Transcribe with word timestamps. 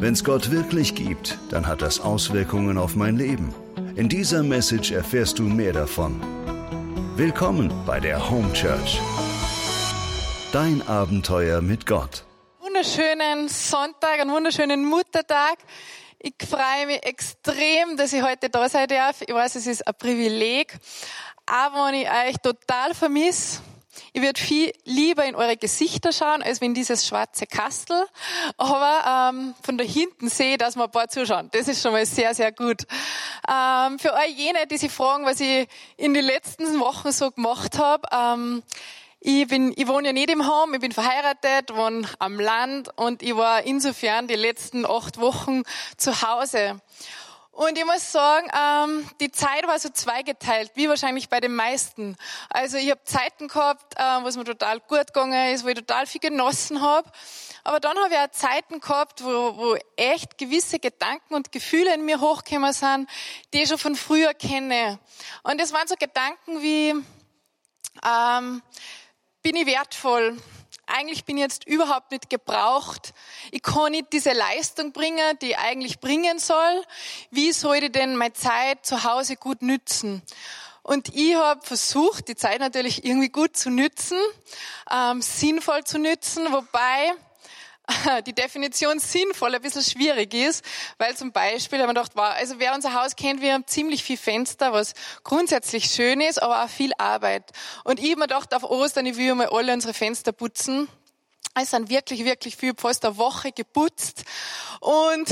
Wenn 0.00 0.14
es 0.14 0.24
Gott 0.24 0.50
wirklich 0.50 0.94
gibt, 0.94 1.36
dann 1.50 1.66
hat 1.66 1.82
das 1.82 2.00
Auswirkungen 2.00 2.78
auf 2.78 2.96
mein 2.96 3.18
Leben. 3.18 3.54
In 3.96 4.08
dieser 4.08 4.42
Message 4.42 4.92
erfährst 4.92 5.38
du 5.38 5.42
mehr 5.42 5.74
davon. 5.74 6.18
Willkommen 7.16 7.70
bei 7.84 8.00
der 8.00 8.30
Home 8.30 8.50
Church. 8.54 8.98
Dein 10.52 10.80
Abenteuer 10.88 11.60
mit 11.60 11.84
Gott. 11.84 12.24
Wunderschönen 12.60 13.50
Sonntag, 13.50 14.20
einen 14.20 14.30
wunderschönen 14.30 14.86
Muttertag. 14.86 15.58
Ich 16.18 16.32
freue 16.48 16.86
mich 16.86 17.04
extrem, 17.04 17.98
dass 17.98 18.14
ich 18.14 18.22
heute 18.22 18.48
da 18.48 18.70
sein 18.70 18.88
darf. 18.88 19.20
Ich 19.20 19.34
weiß, 19.34 19.56
es 19.56 19.66
ist 19.66 19.86
ein 19.86 19.94
Privileg. 19.98 20.78
Aber 21.44 21.88
wenn 21.88 21.96
ich 21.96 22.08
euch 22.08 22.36
total 22.42 22.94
vermisse, 22.94 23.60
ich 24.12 24.22
würde 24.22 24.40
viel 24.40 24.72
lieber 24.84 25.24
in 25.24 25.34
eure 25.34 25.56
Gesichter 25.56 26.12
schauen, 26.12 26.42
als 26.42 26.60
wenn 26.60 26.74
dieses 26.74 27.06
schwarze 27.06 27.46
Kastel. 27.46 28.06
Aber 28.56 29.32
ähm, 29.32 29.54
von 29.62 29.78
da 29.78 29.84
hinten 29.84 30.28
sehe 30.28 30.52
ich, 30.52 30.58
dass 30.58 30.76
wir 30.76 30.84
ein 30.84 30.90
paar 30.90 31.08
zuschauen. 31.08 31.48
Das 31.52 31.68
ist 31.68 31.82
schon 31.82 31.92
mal 31.92 32.04
sehr, 32.06 32.34
sehr 32.34 32.52
gut. 32.52 32.82
Ähm, 33.48 33.98
für 33.98 34.12
euch 34.14 34.36
jene, 34.36 34.66
die 34.66 34.78
sich 34.78 34.92
fragen, 34.92 35.24
was 35.24 35.40
ich 35.40 35.68
in 35.96 36.14
den 36.14 36.24
letzten 36.24 36.80
Wochen 36.80 37.12
so 37.12 37.30
gemacht 37.30 37.78
habe, 37.78 38.08
ähm, 38.12 38.62
ich 39.22 39.46
bin, 39.48 39.74
ich 39.76 39.86
wohne 39.86 40.08
ja 40.08 40.12
nicht 40.14 40.30
im 40.30 40.48
Home, 40.48 40.76
ich 40.76 40.80
bin 40.80 40.92
verheiratet, 40.92 41.76
wohne 41.76 42.08
am 42.18 42.40
Land 42.40 42.88
und 42.96 43.22
ich 43.22 43.36
war 43.36 43.62
insofern 43.64 44.28
die 44.28 44.34
letzten 44.34 44.86
acht 44.86 45.20
Wochen 45.20 45.62
zu 45.98 46.22
Hause. 46.22 46.80
Und 47.52 47.76
ich 47.76 47.84
muss 47.84 48.12
sagen, 48.12 48.48
ähm, 48.56 49.10
die 49.20 49.32
Zeit 49.32 49.66
war 49.66 49.78
so 49.78 49.88
zweigeteilt, 49.88 50.70
wie 50.74 50.88
wahrscheinlich 50.88 51.28
bei 51.28 51.40
den 51.40 51.54
meisten. 51.54 52.16
Also 52.48 52.76
ich 52.76 52.90
habe 52.90 53.02
Zeiten 53.04 53.48
gehabt, 53.48 53.94
äh, 53.96 54.22
wo 54.22 54.28
es 54.28 54.36
mir 54.36 54.44
total 54.44 54.80
gut 54.80 55.08
gegangen 55.08 55.52
ist, 55.52 55.64
wo 55.64 55.68
ich 55.68 55.74
total 55.74 56.06
viel 56.06 56.20
genossen 56.20 56.80
habe. 56.80 57.10
Aber 57.64 57.80
dann 57.80 57.98
habe 57.98 58.14
ich 58.14 58.18
auch 58.20 58.30
Zeiten 58.30 58.80
gehabt, 58.80 59.24
wo, 59.24 59.56
wo 59.56 59.76
echt 59.96 60.38
gewisse 60.38 60.78
Gedanken 60.78 61.34
und 61.34 61.52
Gefühle 61.52 61.92
in 61.92 62.04
mir 62.04 62.20
hochgekommen 62.20 62.72
sind, 62.72 63.10
die 63.52 63.62
ich 63.62 63.68
schon 63.68 63.78
von 63.78 63.96
früher 63.96 64.32
kenne. 64.32 64.98
Und 65.42 65.60
das 65.60 65.72
waren 65.72 65.88
so 65.88 65.96
Gedanken 65.96 66.62
wie, 66.62 66.94
ähm, 68.06 68.62
bin 69.42 69.56
ich 69.56 69.66
wertvoll? 69.66 70.38
Eigentlich 70.90 71.24
bin 71.24 71.36
ich 71.36 71.42
jetzt 71.42 71.66
überhaupt 71.66 72.10
nicht 72.10 72.30
gebraucht. 72.30 73.12
Ich 73.50 73.62
kann 73.62 73.92
nicht 73.92 74.12
diese 74.12 74.32
Leistung 74.32 74.92
bringen, 74.92 75.38
die 75.40 75.50
ich 75.50 75.58
eigentlich 75.58 76.00
bringen 76.00 76.38
soll. 76.38 76.84
Wie 77.30 77.52
soll 77.52 77.76
ich 77.76 77.92
denn 77.92 78.16
meine 78.16 78.32
Zeit 78.32 78.84
zu 78.84 79.04
Hause 79.04 79.36
gut 79.36 79.62
nützen? 79.62 80.22
Und 80.82 81.14
ich 81.14 81.34
habe 81.34 81.64
versucht, 81.64 82.28
die 82.28 82.36
Zeit 82.36 82.60
natürlich 82.60 83.04
irgendwie 83.04 83.28
gut 83.28 83.56
zu 83.56 83.70
nützen, 83.70 84.18
ähm, 84.90 85.22
sinnvoll 85.22 85.84
zu 85.84 85.98
nützen, 85.98 86.50
wobei 86.52 87.12
die 88.26 88.32
Definition 88.32 88.98
sinnvoll 88.98 89.54
ein 89.54 89.62
bisschen 89.62 89.82
schwierig 89.82 90.34
ist, 90.34 90.64
weil 90.98 91.16
zum 91.16 91.32
Beispiel 91.32 91.78
haben 91.80 91.88
wir 91.88 91.94
gedacht, 91.94 92.12
wow, 92.14 92.32
also 92.36 92.54
wer 92.58 92.74
unser 92.74 92.94
Haus 92.94 93.16
kennt, 93.16 93.40
wir 93.40 93.52
haben 93.52 93.66
ziemlich 93.66 94.04
viel 94.04 94.16
Fenster, 94.16 94.72
was 94.72 94.94
grundsätzlich 95.24 95.86
schön 95.86 96.20
ist, 96.20 96.42
aber 96.42 96.64
auch 96.64 96.68
viel 96.68 96.92
Arbeit. 96.98 97.50
Und 97.84 98.00
ich 98.00 98.10
habe 98.10 98.20
mir 98.20 98.26
gedacht, 98.26 98.54
auf 98.54 98.64
Ostern, 98.64 99.06
ich 99.06 99.16
will 99.16 99.34
mal 99.34 99.48
alle 99.48 99.72
unsere 99.72 99.94
Fenster 99.94 100.32
putzen. 100.32 100.88
Es 101.54 101.70
sind 101.70 101.90
wirklich, 101.90 102.24
wirklich 102.24 102.56
viel, 102.56 102.74
fast 102.76 103.04
eine 103.04 103.16
Woche 103.16 103.52
geputzt. 103.52 104.24
Und, 104.80 105.28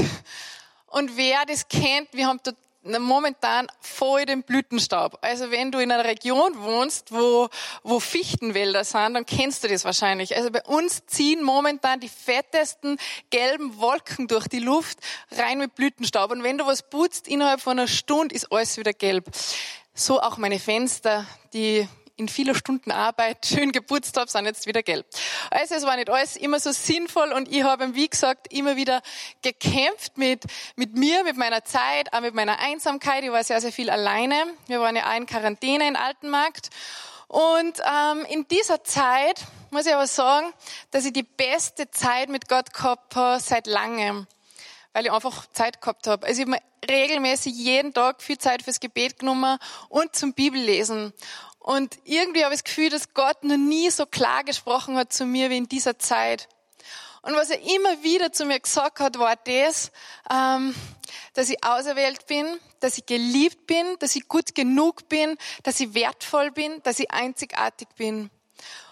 und 0.86 1.16
wer 1.16 1.44
das 1.46 1.68
kennt, 1.68 2.08
wir 2.12 2.26
haben 2.26 2.40
dort 2.42 2.56
momentan 2.82 3.66
voll 3.80 4.24
den 4.24 4.42
Blütenstaub. 4.42 5.18
Also 5.20 5.50
wenn 5.50 5.72
du 5.72 5.78
in 5.78 5.92
einer 5.92 6.04
Region 6.04 6.62
wohnst, 6.62 7.12
wo, 7.12 7.48
wo 7.82 8.00
Fichtenwälder 8.00 8.84
sind, 8.84 9.14
dann 9.14 9.26
kennst 9.26 9.64
du 9.64 9.68
das 9.68 9.84
wahrscheinlich. 9.84 10.36
Also 10.36 10.50
bei 10.50 10.62
uns 10.62 11.04
ziehen 11.06 11.42
momentan 11.42 12.00
die 12.00 12.08
fettesten 12.08 12.98
gelben 13.30 13.78
Wolken 13.78 14.28
durch 14.28 14.48
die 14.48 14.60
Luft 14.60 14.98
rein 15.32 15.58
mit 15.58 15.74
Blütenstaub. 15.74 16.30
Und 16.30 16.42
wenn 16.42 16.58
du 16.58 16.66
was 16.66 16.88
putzt, 16.88 17.28
innerhalb 17.28 17.60
von 17.60 17.78
einer 17.78 17.88
Stunde 17.88 18.34
ist 18.34 18.52
alles 18.52 18.76
wieder 18.76 18.92
gelb. 18.92 19.26
So 19.94 20.20
auch 20.20 20.38
meine 20.38 20.60
Fenster, 20.60 21.26
die 21.52 21.88
in 22.18 22.28
vieler 22.28 22.54
Stunden 22.54 22.90
Arbeit 22.90 23.46
schön 23.46 23.72
geputzt 23.72 24.16
habe, 24.16 24.30
sind 24.30 24.44
jetzt 24.44 24.66
wieder 24.66 24.82
gelb. 24.82 25.06
Also 25.50 25.74
es 25.76 25.84
war 25.84 25.96
nicht 25.96 26.10
alles 26.10 26.36
immer 26.36 26.60
so 26.60 26.72
sinnvoll 26.72 27.32
und 27.32 27.48
ich 27.48 27.62
habe, 27.62 27.94
wie 27.94 28.08
gesagt, 28.08 28.52
immer 28.52 28.76
wieder 28.76 29.02
gekämpft 29.42 30.18
mit, 30.18 30.44
mit 30.76 30.96
mir, 30.96 31.24
mit 31.24 31.36
meiner 31.36 31.64
Zeit, 31.64 32.12
auch 32.12 32.20
mit 32.20 32.34
meiner 32.34 32.58
Einsamkeit. 32.58 33.24
Ich 33.24 33.30
war 33.30 33.44
sehr, 33.44 33.60
sehr 33.60 33.72
viel 33.72 33.88
alleine. 33.88 34.34
Wir 34.66 34.80
waren 34.80 34.96
ja 34.96 35.10
auch 35.10 35.16
in 35.16 35.26
Quarantäne 35.26 35.86
in 35.86 35.96
Altenmarkt. 35.96 36.70
Und 37.28 37.78
ähm, 37.80 38.26
in 38.30 38.48
dieser 38.48 38.82
Zeit 38.84 39.42
muss 39.70 39.86
ich 39.86 39.94
aber 39.94 40.06
sagen, 40.06 40.52
dass 40.90 41.04
ich 41.04 41.12
die 41.12 41.22
beste 41.22 41.90
Zeit 41.90 42.30
mit 42.30 42.48
Gott 42.48 42.72
gehabt 42.72 43.16
habe 43.16 43.40
seit 43.40 43.66
langem 43.66 44.26
weil 44.92 45.06
ich 45.06 45.12
einfach 45.12 45.46
Zeit 45.52 45.80
gehabt 45.80 46.08
habe. 46.08 46.26
Also 46.26 46.42
ich 46.42 46.48
habe 46.48 46.56
mir 46.56 46.90
regelmäßig 46.90 47.54
jeden 47.54 47.94
Tag 47.94 48.22
viel 48.22 48.38
Zeit 48.38 48.62
fürs 48.62 48.80
Gebet 48.80 49.20
genommen 49.20 49.58
und 49.88 50.16
zum 50.16 50.34
Bibellesen. 50.34 51.12
Und 51.58 51.98
irgendwie 52.04 52.44
habe 52.44 52.54
ich 52.54 52.62
das 52.62 52.64
Gefühl, 52.64 52.90
dass 52.90 53.14
Gott 53.14 53.44
noch 53.44 53.56
nie 53.56 53.90
so 53.90 54.06
klar 54.06 54.44
gesprochen 54.44 54.96
hat 54.96 55.12
zu 55.12 55.26
mir 55.26 55.50
wie 55.50 55.58
in 55.58 55.68
dieser 55.68 55.98
Zeit. 55.98 56.48
Und 57.22 57.34
was 57.34 57.50
er 57.50 57.60
immer 57.60 58.02
wieder 58.02 58.32
zu 58.32 58.46
mir 58.46 58.60
gesagt 58.60 59.00
hat, 59.00 59.18
war 59.18 59.36
das, 59.36 59.90
ähm, 60.30 60.74
dass 61.34 61.50
ich 61.50 61.62
auserwählt 61.64 62.26
bin, 62.26 62.46
dass 62.80 62.96
ich 62.96 63.06
geliebt 63.06 63.66
bin, 63.66 63.86
dass 63.98 64.16
ich 64.16 64.28
gut 64.28 64.54
genug 64.54 65.08
bin, 65.08 65.36
dass 65.62 65.80
ich 65.80 65.94
wertvoll 65.94 66.50
bin, 66.52 66.82
dass 66.84 66.98
ich 67.00 67.10
einzigartig 67.10 67.88
bin. 67.96 68.30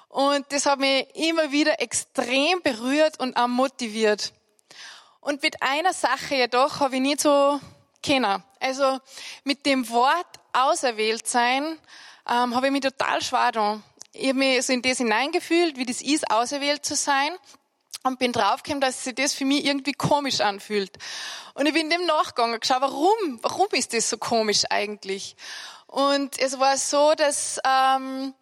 Und 0.08 0.50
das 0.50 0.66
hat 0.66 0.78
mich 0.78 1.06
immer 1.14 1.52
wieder 1.52 1.80
extrem 1.80 2.62
berührt 2.62 3.20
und 3.20 3.36
auch 3.36 3.48
motiviert. 3.48 4.32
Und 5.20 5.42
mit 5.42 5.62
einer 5.62 5.92
Sache 5.92 6.36
jedoch 6.36 6.80
habe 6.80 6.96
ich 6.96 7.00
nie 7.00 7.16
so 7.18 7.60
kennen. 8.02 8.42
Also 8.60 8.98
mit 9.44 9.66
dem 9.66 9.88
Wort 9.90 10.26
auserwählt 10.52 11.26
sein 11.26 11.78
ähm, 12.28 12.54
habe 12.54 12.66
ich 12.66 12.72
mich 12.72 12.82
total 12.82 13.22
schwer 13.22 13.52
da. 13.52 13.80
Ich 14.12 14.28
habe 14.28 14.38
mich 14.38 14.64
so 14.64 14.72
in 14.72 14.82
das 14.82 14.98
hineingefühlt, 14.98 15.76
wie 15.76 15.84
das 15.84 16.00
ist, 16.00 16.30
auserwählt 16.30 16.84
zu 16.84 16.96
sein 16.96 17.30
und 18.02 18.18
bin 18.18 18.32
draufgekommen, 18.32 18.80
dass 18.80 19.04
sich 19.04 19.14
das 19.14 19.34
für 19.34 19.44
mich 19.44 19.64
irgendwie 19.64 19.92
komisch 19.92 20.40
anfühlt. 20.40 20.96
Und 21.54 21.66
ich 21.66 21.74
bin 21.74 21.90
dem 21.90 22.06
nachgegangen, 22.06 22.60
geschaut, 22.60 22.80
warum, 22.80 23.38
warum 23.42 23.68
ist 23.72 23.92
das 23.92 24.08
so 24.08 24.16
komisch 24.16 24.64
eigentlich? 24.70 25.36
Und 25.86 26.38
es 26.38 26.58
war 26.58 26.76
so, 26.76 27.14
dass 27.14 27.60
ähm, 27.64 28.34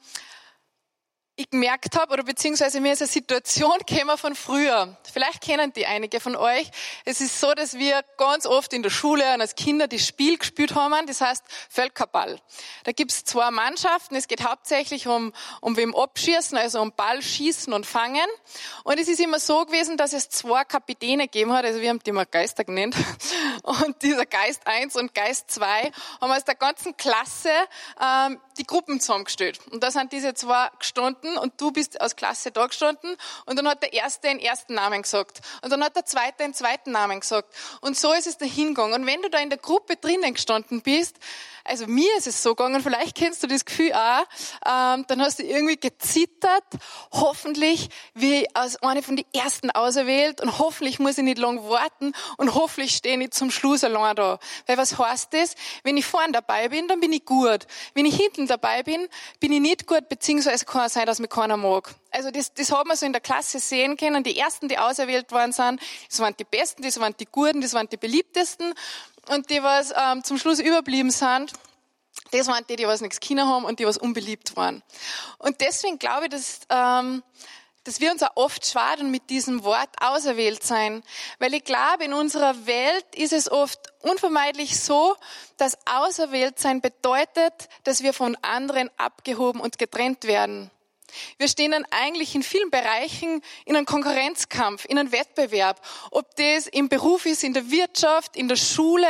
ich 1.37 1.51
gemerkt 1.51 1.99
habe, 1.99 2.13
oder 2.13 2.23
beziehungsweise 2.23 2.81
mir 2.81 2.93
ist 2.93 3.03
eine 3.03 3.09
Situation 3.09 3.77
gekommen 3.87 4.17
von 4.17 4.35
früher. 4.37 4.97
Vielleicht 5.13 5.41
kennen 5.41 5.73
die 5.73 5.87
einige 5.87 6.21
von 6.21 6.37
euch. 6.37 6.71
Es 7.05 7.21
ist 7.21 7.41
so, 7.41 7.53
dass 7.55 7.75
wir 7.75 8.03
ganz 8.19 8.47
oft 8.47 8.73
in 8.73 8.83
der 8.83 8.91
Schule 8.91 9.35
und 9.35 9.41
als 9.41 9.57
Kinder 9.57 9.89
das 9.89 10.07
Spiel 10.07 10.39
gespielt 10.39 10.75
haben, 10.75 11.07
das 11.07 11.21
heißt 11.21 11.43
Völkerball. 11.69 12.41
Da 12.85 12.93
gibt's 12.93 13.25
zwei 13.25 13.51
Mannschaften, 13.51 14.15
es 14.15 14.29
geht 14.29 14.45
hauptsächlich 14.45 15.09
um, 15.09 15.33
um 15.61 15.77
wem 15.77 15.95
abschießen, 15.95 16.57
also 16.57 16.81
um 16.81 16.93
Ball 16.93 17.21
schießen 17.21 17.73
und 17.73 17.85
fangen. 17.85 18.27
Und 18.85 19.01
es 19.01 19.09
ist 19.09 19.21
immer 19.21 19.41
so 19.41 19.65
gewesen, 19.65 19.97
dass 19.97 20.13
es 20.13 20.29
zwei 20.29 20.65
Kapitäne 20.65 21.25
gegeben 21.25 21.53
hat, 21.53 21.65
also 21.65 21.81
wir 21.81 21.91
haben 21.91 22.01
die 22.01 22.13
mal 22.13 22.27
Geister 22.27 22.65
genannt. 22.65 22.95
Und 23.65 24.03
dieser 24.03 24.27
Geist 24.27 24.67
1 24.67 24.95
und 24.97 25.15
Geist 25.15 25.51
2 25.51 25.91
haben 26.21 26.31
aus 26.31 26.45
der 26.45 26.55
ganzen 26.55 26.97
Klasse 26.97 27.51
ähm, 28.01 28.39
die 28.59 28.65
Gruppen 28.65 29.01
zusammengestellt. 29.01 29.59
Und 29.71 29.83
da 29.83 29.91
sind 29.91 30.13
diese 30.13 30.35
zwei 30.35 30.69
gestanden 30.79 31.24
und 31.39 31.61
du 31.61 31.71
bist 31.71 32.01
aus 32.01 32.17
Klasse 32.17 32.51
da 32.51 32.67
gestanden 32.67 33.17
und 33.47 33.59
dann 33.59 33.69
hat 33.69 33.83
der 33.83 33.93
Erste 33.93 34.29
den 34.29 34.39
ersten 34.39 34.75
Namen 34.75 35.03
gesagt 35.03 35.41
und 35.63 35.71
dann 35.71 35.83
hat 35.83 35.97
der 35.97 36.05
Zweite 36.05 36.39
den 36.39 36.55
zweiten 36.55 36.93
Namen 36.93 37.21
gesagt. 37.21 37.55
Und 37.81 37.97
so 37.97 38.13
ist 38.13 38.27
es 38.27 38.39
dahin 38.39 38.75
gegangen. 38.75 38.95
Und 38.95 39.07
wenn 39.07 39.23
du 39.23 39.31
da 39.31 39.39
in 39.39 39.51
der 39.51 39.59
Gruppe 39.59 39.97
drinnen 39.97 40.35
gestanden 40.35 40.83
bist, 40.83 41.17
also 41.65 41.87
mir 41.87 42.15
ist 42.17 42.27
es 42.27 42.43
so 42.43 42.55
gegangen, 42.55 42.83
vielleicht 42.83 43.17
kennst 43.17 43.43
du 43.43 43.47
das 43.47 43.65
Gefühl 43.65 43.93
auch, 43.93 44.25
ähm, 44.67 45.05
dann 45.09 45.21
hast 45.21 45.39
du 45.39 45.43
irgendwie 45.43 45.77
gezittert, 45.77 46.65
hoffentlich 47.11 47.89
wie 48.15 48.47
als 48.55 48.83
eine 48.83 49.03
von 49.03 49.17
den 49.17 49.25
Ersten 49.35 49.71
auserwählt 49.71 50.41
und 50.41 50.59
hoffentlich 50.59 50.99
muss 50.99 51.19
ich 51.19 51.25
nicht 51.25 51.39
lang 51.39 51.69
warten 51.69 52.13
und 52.37 52.55
hoffentlich 52.55 52.95
stehe 52.95 53.19
ich 53.19 53.31
zum 53.31 53.51
Schluss 53.51 53.83
allein 53.83 54.15
da. 54.17 54.39
Weil 54.67 54.77
was 54.77 54.99
heißt 54.99 55.33
das? 55.33 55.55
Wenn 55.83 55.97
ich 55.97 56.05
vorne 56.05 56.33
dabei 56.33 56.69
bin, 56.69 56.87
dann 56.87 57.01
bin 57.01 57.13
ich 57.13 57.25
gut. 57.25 57.67
Wenn 57.95 58.07
ich 58.07 58.17
hinten 58.17 58.47
dabei 58.47 58.83
bin, 58.83 59.09
bin 59.41 59.53
ich 59.53 59.61
nicht 59.61 59.87
gut, 59.87 60.09
beziehungsweise 60.09 60.65
kann 60.65 60.87
es 60.87 60.93
sein, 60.93 61.07
dass 61.07 61.19
mich 61.19 61.31
keiner 61.31 61.57
mag. 61.57 61.95
Also 62.11 62.31
das, 62.31 62.55
das 62.55 62.71
hat 62.71 62.87
man 62.87 62.97
so 62.97 63.07
in 63.07 63.13
der 63.13 63.21
Klasse 63.21 63.59
sehen 63.59 63.97
können. 63.97 64.23
Die 64.23 64.39
Ersten, 64.39 64.69
die 64.69 64.79
auserwählt 64.79 65.33
worden 65.33 65.53
sind, 65.53 65.81
das 66.09 66.21
waren 66.21 66.35
die 66.39 66.45
Besten, 66.45 66.83
das 66.83 67.01
waren 67.01 67.15
die 67.19 67.27
Guten, 67.27 67.61
das 67.61 67.75
waren 67.75 67.89
die 67.89 67.97
Beliebtesten 67.97 68.75
und 69.29 69.51
die, 69.51 69.63
was 69.63 69.93
ähm, 69.97 70.25
zum 70.25 70.39
Schluss 70.39 70.61
überblieben 70.61 71.11
sind, 71.11 71.53
das 72.31 72.49
waren 72.49 72.65
die, 72.69 72.77
die 72.77 72.87
was 72.87 73.01
nichts 73.01 73.21
Kinder 73.21 73.47
haben 73.47 73.65
und 73.65 73.79
die 73.79 73.87
was 73.87 73.99
unbeliebt 73.99 74.57
waren. 74.57 74.83
Und 75.39 75.61
deswegen 75.61 75.99
glaube 75.99 76.25
ich, 76.25 76.31
dass, 76.31 76.61
ähm, 76.69 77.23
dass 77.85 78.01
wir 78.01 78.11
uns 78.11 78.23
auch 78.23 78.37
oft 78.37 78.67
schwer 78.67 79.03
mit 79.03 79.31
diesem 79.31 79.63
Wort 79.63 79.91
auserwählt 80.01 80.63
sein. 80.63 81.03
Weil 81.39 81.55
ich 81.55 81.65
glaube, 81.65 82.05
in 82.05 82.13
unserer 82.13 82.67
Welt 82.67 83.07
ist 83.15 83.33
es 83.33 83.51
oft 83.51 83.79
unvermeidlich 84.01 84.81
so, 84.81 85.17
dass 85.59 85.79
auserwählt 85.87 86.59
sein 86.59 86.81
bedeutet, 86.81 87.69
dass 87.85 88.03
wir 88.03 88.15
von 88.15 88.37
anderen 88.43 88.91
abgehoben 88.97 89.61
und 89.61 89.79
getrennt 89.79 90.25
werden. 90.25 90.71
Wir 91.39 91.49
stehen 91.49 91.73
dann 91.73 91.85
eigentlich 91.91 92.35
in 92.35 92.43
vielen 92.43 92.71
Bereichen 92.71 93.43
in 93.65 93.77
einem 93.77 93.87
Konkurrenzkampf, 93.87 94.85
in 94.85 94.99
einem 94.99 95.13
Wettbewerb. 95.13 95.81
Ob 96.11 96.35
das 96.37 96.67
im 96.67 96.89
Beruf 96.89 97.27
ist, 97.27 97.45
in 97.45 97.55
der 97.55 97.71
Wirtschaft, 97.71 98.37
in 98.37 98.49
der 98.49 98.57
Schule, 98.57 99.07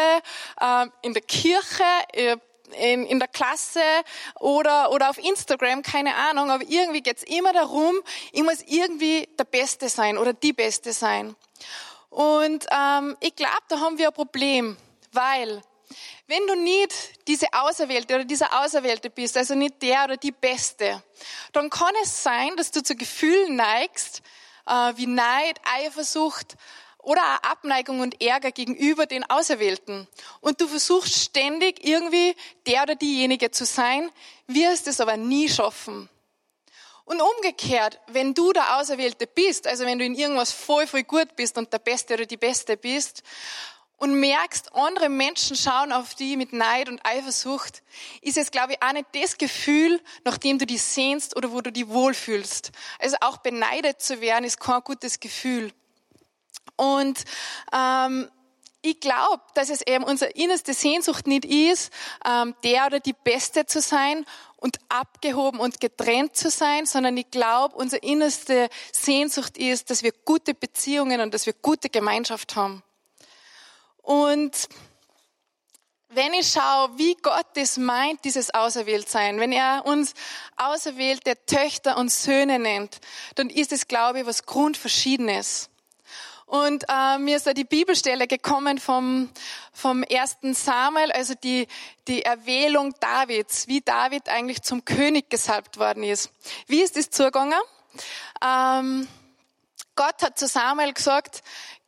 äh, 0.61 0.87
in 1.03 1.15
der 1.15 1.23
Kirche, 1.23 1.85
äh, 2.13 2.37
in, 2.77 3.19
der 3.19 3.29
Klasse 3.29 3.83
oder, 4.41 4.91
oder 4.91 5.11
auf 5.11 5.19
Instagram, 5.19 5.83
keine 5.83 6.15
Ahnung, 6.15 6.51
aber 6.51 6.65
irgendwie 6.67 7.03
geht's 7.03 7.23
immer 7.23 7.53
darum, 7.53 7.95
ich 8.33 8.43
muss 8.43 8.63
irgendwie 8.67 9.29
der 9.39 9.45
Beste 9.45 9.89
sein 9.89 10.19
oder 10.19 10.33
die 10.33 10.53
Beste 10.53 10.93
sein. 10.93 11.37
Und 12.11 12.67
ähm, 12.71 13.17
ich 13.21 13.37
glaube, 13.37 13.63
da 13.69 13.81
haben 13.81 13.99
wir 13.99 14.09
ein 14.09 14.15
Problem, 14.15 14.77
weil 15.13 15.63
wenn 16.27 16.47
du 16.47 16.55
nicht 16.57 16.93
diese 17.29 17.47
Auserwählte 17.53 18.15
oder 18.15 18.25
dieser 18.25 18.63
Auserwählte 18.63 19.11
bist, 19.11 19.37
also 19.37 19.55
nicht 19.55 19.83
der 19.83 20.05
oder 20.05 20.17
die 20.17 20.33
Beste, 20.33 21.03
dann 21.53 21.71
kann 21.71 21.95
es 22.03 22.23
sein, 22.23 22.57
dass 22.57 22.71
du 22.71 22.83
zu 22.83 22.95
Gefühlen 22.97 23.57
neigst, 23.57 24.23
äh, 24.67 24.93
wie 24.97 25.07
Neid, 25.07 25.61
Eifersucht, 25.65 26.57
oder 27.05 27.21
auch 27.21 27.51
Abneigung 27.51 28.01
und 28.01 28.21
Ärger 28.23 28.51
gegenüber 28.51 29.07
den 29.07 29.29
Auserwählten. 29.29 30.09
Und 30.41 30.61
du 30.61 30.67
versuchst 30.67 31.15
ständig 31.15 31.85
irgendwie 31.85 32.35
der 32.67 32.83
oder 32.83 32.95
diejenige 32.95 33.51
zu 33.51 33.65
sein, 33.65 34.11
wirst 34.47 34.89
es 34.89 35.01
aber 35.01 35.17
nie 35.17 35.49
schaffen. 35.49 36.09
Und 37.07 37.21
umgekehrt, 37.21 38.01
wenn 38.07 38.33
du 38.33 38.53
der 38.55 38.79
Auserwählte 38.79 39.27
bist, 39.27 39.67
also 39.67 39.85
wenn 39.85 39.99
du 39.99 40.07
in 40.07 40.15
irgendwas 40.15 40.53
voll, 40.53 40.87
voll 40.87 41.03
gut 41.03 41.37
bist 41.37 41.59
und 41.59 41.71
der 41.71 41.79
Beste 41.79 42.15
oder 42.15 42.25
die 42.25 42.39
Beste 42.39 42.79
bist, 42.79 43.23
und 43.97 44.19
merkst, 44.19 44.75
andere 44.75 45.09
Menschen 45.09 45.57
schauen 45.57 45.93
auf 45.93 46.15
die 46.15 46.37
mit 46.37 46.53
Neid 46.53 46.89
und 46.89 47.05
Eifersucht, 47.05 47.83
ist 48.21 48.37
es, 48.37 48.51
glaube 48.51 48.73
ich, 48.73 48.83
auch 48.83 48.93
nicht 48.93 49.07
das 49.13 49.39
Gefühl, 49.39 50.01
nach 50.25 50.39
dem 50.39 50.59
du 50.59 50.67
dich 50.67 50.83
sehnst 50.83 51.37
oder 51.37 51.53
wo 51.53 51.61
du 51.61 51.73
dich 51.73 51.89
wohlfühlst. 51.89 52.73
Also 52.99 53.17
auch 53.21 53.39
beneidet 53.39 54.03
zu 54.03 54.21
werden, 54.21 54.45
ist 54.45 54.61
kein 54.61 54.81
gutes 54.81 55.21
Gefühl. 55.21 55.73
Und 56.77 57.25
ähm, 57.73 58.29
ich 58.83 59.01
glaube, 59.01 59.43
dass 59.55 59.71
es 59.71 59.81
eben 59.87 60.05
unsere 60.05 60.31
innerste 60.33 60.75
Sehnsucht 60.75 61.27
nicht 61.27 61.47
ist, 61.47 61.91
ähm, 62.29 62.55
der 62.65 62.87
oder 62.87 63.01
die 63.01 63.15
Beste 63.15 63.65
zu 63.65 63.81
sein 63.81 64.27
und 64.57 64.79
abgehoben 64.91 65.59
und 65.59 65.81
getrennt 65.81 66.37
zu 66.37 66.51
sein, 66.51 66.85
sondern 66.85 67.17
ich 67.17 67.31
glaube, 67.31 67.77
unsere 67.77 68.05
innerste 68.05 68.69
Sehnsucht 68.93 69.57
ist, 69.57 69.89
dass 69.89 70.03
wir 70.03 70.13
gute 70.25 70.53
Beziehungen 70.53 71.21
und 71.21 71.33
dass 71.33 71.47
wir 71.47 71.55
gute 71.55 71.89
Gemeinschaft 71.89 72.57
haben. 72.57 72.83
Und 74.05 74.69
wenn 76.11 76.33
ich 76.35 76.53
schaue, 76.53 76.97
wie 76.97 77.17
Gott 77.17 77.47
das 77.55 77.77
meint, 77.77 78.25
dieses 78.25 78.55
Auserwähltsein, 78.55 79.41
wenn 79.41 79.51
er 79.51 79.85
uns 79.85 80.15
auserwählte 80.57 81.35
Töchter 81.47 81.97
und 81.97 82.13
Söhne 82.13 82.59
nennt, 82.59 83.01
dann 83.35 83.51
ist 83.51 83.73
es, 83.73 83.89
glaube 83.89 84.21
ich, 84.21 84.27
was 84.27 84.47
Grundverschiedenes. 84.47 85.71
Und 86.47 86.85
äh, 86.89 87.19
mir 87.19 87.37
ist 87.37 87.47
da 87.47 87.55
die 87.55 87.65
Bibelstelle 87.65 88.27
gekommen 88.27 88.79
vom, 88.79 89.31
vom 89.73 90.03
ersten 90.03 90.55
Samuel, 90.55 91.11
also 91.11 91.35
die, 91.35 91.67
die 92.07 92.23
Erwählung 92.23 92.95
Davids, 93.01 93.67
wie 93.67 93.81
David 93.81 94.29
eigentlich 94.29 94.63
zum 94.63 94.85
König 94.85 95.31
gesalbt 95.31 95.79
worden 95.79 96.05
ist. 96.05 96.31
Wie 96.67 96.83
ist 96.83 96.97
das 96.97 97.11
zugegangen? 97.11 97.59
Ähm, 98.45 99.09
Gott 99.97 100.23
hat 100.23 100.39
zu 100.39 100.47
Samuel 100.47 100.93
gesagt, 100.93 101.43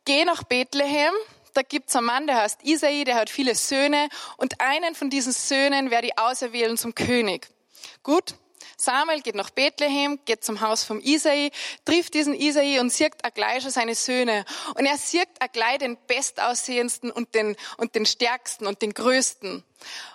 geh 0.05 0.25
nach 0.25 0.43
Bethlehem, 0.43 1.13
da 1.57 1.63
gibt's 1.63 1.95
einen 1.95 2.05
Mann, 2.05 2.27
der 2.27 2.37
heißt 2.43 2.63
Isai, 2.63 3.03
der 3.03 3.15
hat 3.15 3.29
viele 3.31 3.55
Söhne 3.55 4.09
und 4.37 4.61
einen 4.61 4.93
von 4.93 5.09
diesen 5.09 5.33
Söhnen 5.33 5.89
werde 5.89 6.07
ich 6.07 6.19
auserwählen 6.19 6.77
zum 6.77 6.93
König. 6.93 7.47
Gut, 8.03 8.35
Samuel 8.77 9.21
geht 9.21 9.33
nach 9.33 9.49
Bethlehem, 9.49 10.19
geht 10.25 10.43
zum 10.43 10.61
Haus 10.61 10.83
vom 10.83 11.01
Isai, 11.01 11.49
trifft 11.83 12.13
diesen 12.13 12.35
Isai 12.35 12.79
und 12.79 12.91
sieht 12.91 13.13
gleich 13.33 13.63
schon 13.63 13.71
seine 13.71 13.95
Söhne. 13.95 14.45
Und 14.75 14.85
er 14.85 14.97
sieht 14.97 15.29
gleich 15.51 15.79
den 15.79 15.97
bestaussehendsten 16.05 17.09
und 17.09 17.33
den, 17.33 17.55
und 17.77 17.95
den 17.95 18.05
stärksten 18.05 18.67
und 18.67 18.83
den 18.83 18.93
größten. 18.93 19.63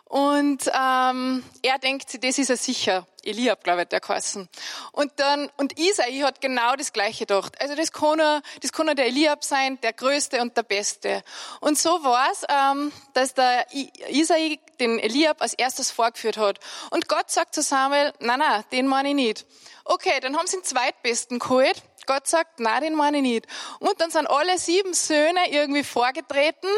Und 0.04 0.70
ähm, 0.78 1.42
er 1.62 1.78
denkt 1.78 2.10
sich, 2.10 2.20
das 2.20 2.38
ist 2.38 2.50
er 2.50 2.58
sicher. 2.58 3.06
Eliab, 3.22 3.64
glaube 3.64 3.82
ich, 3.82 3.88
der 3.88 4.00
geheißen. 4.00 4.48
Und 4.90 5.12
dann, 5.16 5.48
und 5.56 5.78
Isai 5.78 6.18
hat 6.20 6.40
genau 6.40 6.76
das 6.76 6.92
Gleiche 6.92 7.24
gedacht. 7.24 7.58
Also 7.60 7.74
das 7.74 7.92
kann 7.92 8.20
er, 8.20 8.42
das 8.60 8.72
kann 8.72 8.88
er 8.88 8.94
der 8.94 9.06
Eliab 9.06 9.42
sein, 9.42 9.80
der 9.80 9.94
Größte 9.94 10.42
und 10.42 10.56
der 10.56 10.64
Beste. 10.64 11.22
Und 11.60 11.78
so 11.78 12.04
war 12.04 12.28
es, 12.30 12.44
ähm, 12.48 12.92
dass 13.14 13.32
der 13.32 13.66
Isai 14.10 14.58
den 14.80 14.98
Eliab 14.98 15.40
als 15.40 15.54
erstes 15.54 15.90
vorgeführt 15.90 16.36
hat. 16.36 16.58
Und 16.90 17.08
Gott 17.08 17.30
sagt 17.30 17.54
zu 17.54 17.62
Samuel, 17.62 18.12
na 18.18 18.36
na, 18.36 18.62
den 18.64 18.86
meine 18.86 19.10
ich 19.10 19.14
nicht. 19.14 19.46
Okay, 19.84 20.20
dann 20.20 20.36
haben 20.36 20.46
sie 20.46 20.58
den 20.58 20.64
Zweitbesten 20.64 21.38
geholt. 21.38 21.82
Gott 22.06 22.26
sagt, 22.26 22.58
na, 22.58 22.80
den 22.80 22.94
meine 22.94 23.18
ich 23.18 23.22
nicht. 23.22 23.46
Und 23.78 24.00
dann 24.00 24.10
sind 24.10 24.28
alle 24.28 24.58
sieben 24.58 24.94
Söhne 24.94 25.50
irgendwie 25.50 25.84
vorgetreten 25.84 26.70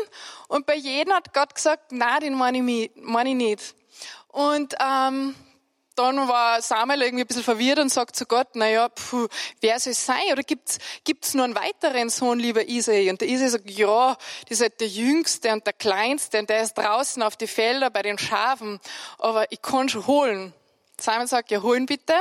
und 0.49 0.67
bei 0.67 0.77
jedem 0.77 1.15
hat 1.15 1.33
Gott 1.33 1.55
gesagt, 1.55 1.91
na, 1.91 2.21
den 2.21 2.35
meine 2.35 2.59
ich, 2.59 3.35
nicht. 3.35 3.75
Und 4.29 4.75
ähm, 4.81 5.35
dann 5.95 6.29
war 6.29 6.61
Samuel 6.61 7.03
irgendwie 7.03 7.25
ein 7.25 7.27
bisschen 7.27 7.45
verwirrt 7.45 7.79
und 7.79 7.89
sagt 7.89 8.17
zu 8.17 8.27
Gott, 8.27 8.49
na 8.55 8.69
ja, 8.69 8.89
puh, 8.89 9.29
wer 9.61 9.79
soll 9.79 9.93
es 9.93 10.05
sein? 10.05 10.23
Oder 10.33 10.43
gibt's 10.43 10.79
gibt's 11.05 11.35
nur 11.35 11.45
einen 11.45 11.55
weiteren 11.55 12.11
Sohn, 12.11 12.39
lieber 12.39 12.69
Isai? 12.69 13.11
Und 13.11 13.21
der 13.21 13.29
Isai 13.29 13.49
sagt, 13.49 13.71
ja, 13.71 14.17
das 14.49 14.59
ist 14.59 14.61
halt 14.61 14.81
der 14.81 14.89
Jüngste 14.89 15.53
und 15.53 15.65
der 15.67 15.73
Kleinste 15.73 16.41
und 16.41 16.51
der 16.51 16.63
ist 16.63 16.75
draußen 16.75 17.23
auf 17.23 17.37
die 17.37 17.47
Felder 17.47 17.91
bei 17.91 18.03
den 18.03 18.19
Schafen, 18.19 18.81
aber 19.19 19.51
ich 19.53 19.63
kann 19.63 19.89
schon 19.89 20.07
holen. 20.07 20.53
Samuel 21.01 21.27
sagt, 21.27 21.51
ja, 21.51 21.63
holen 21.63 21.87
bitte. 21.87 22.15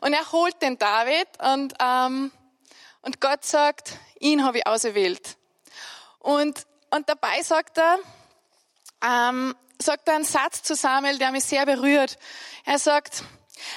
Und 0.00 0.12
er 0.12 0.32
holt 0.32 0.60
den 0.62 0.78
David 0.78 1.28
und 1.54 1.74
ähm, 1.80 2.30
und 3.02 3.20
Gott 3.20 3.44
sagt, 3.44 3.98
ihn 4.20 4.44
habe 4.44 4.58
ich 4.58 4.66
auserwählt. 4.66 5.36
Und, 6.18 6.66
und 6.90 7.08
dabei 7.08 7.42
sagt 7.42 7.78
er, 7.78 7.98
ähm, 9.02 9.54
sagt 9.80 10.08
er 10.08 10.16
einen 10.16 10.24
Satz 10.24 10.62
zu 10.62 10.74
Samuel, 10.74 11.18
der 11.18 11.30
mich 11.30 11.44
sehr 11.44 11.64
berührt. 11.66 12.18
Er 12.64 12.78
sagt, 12.78 13.22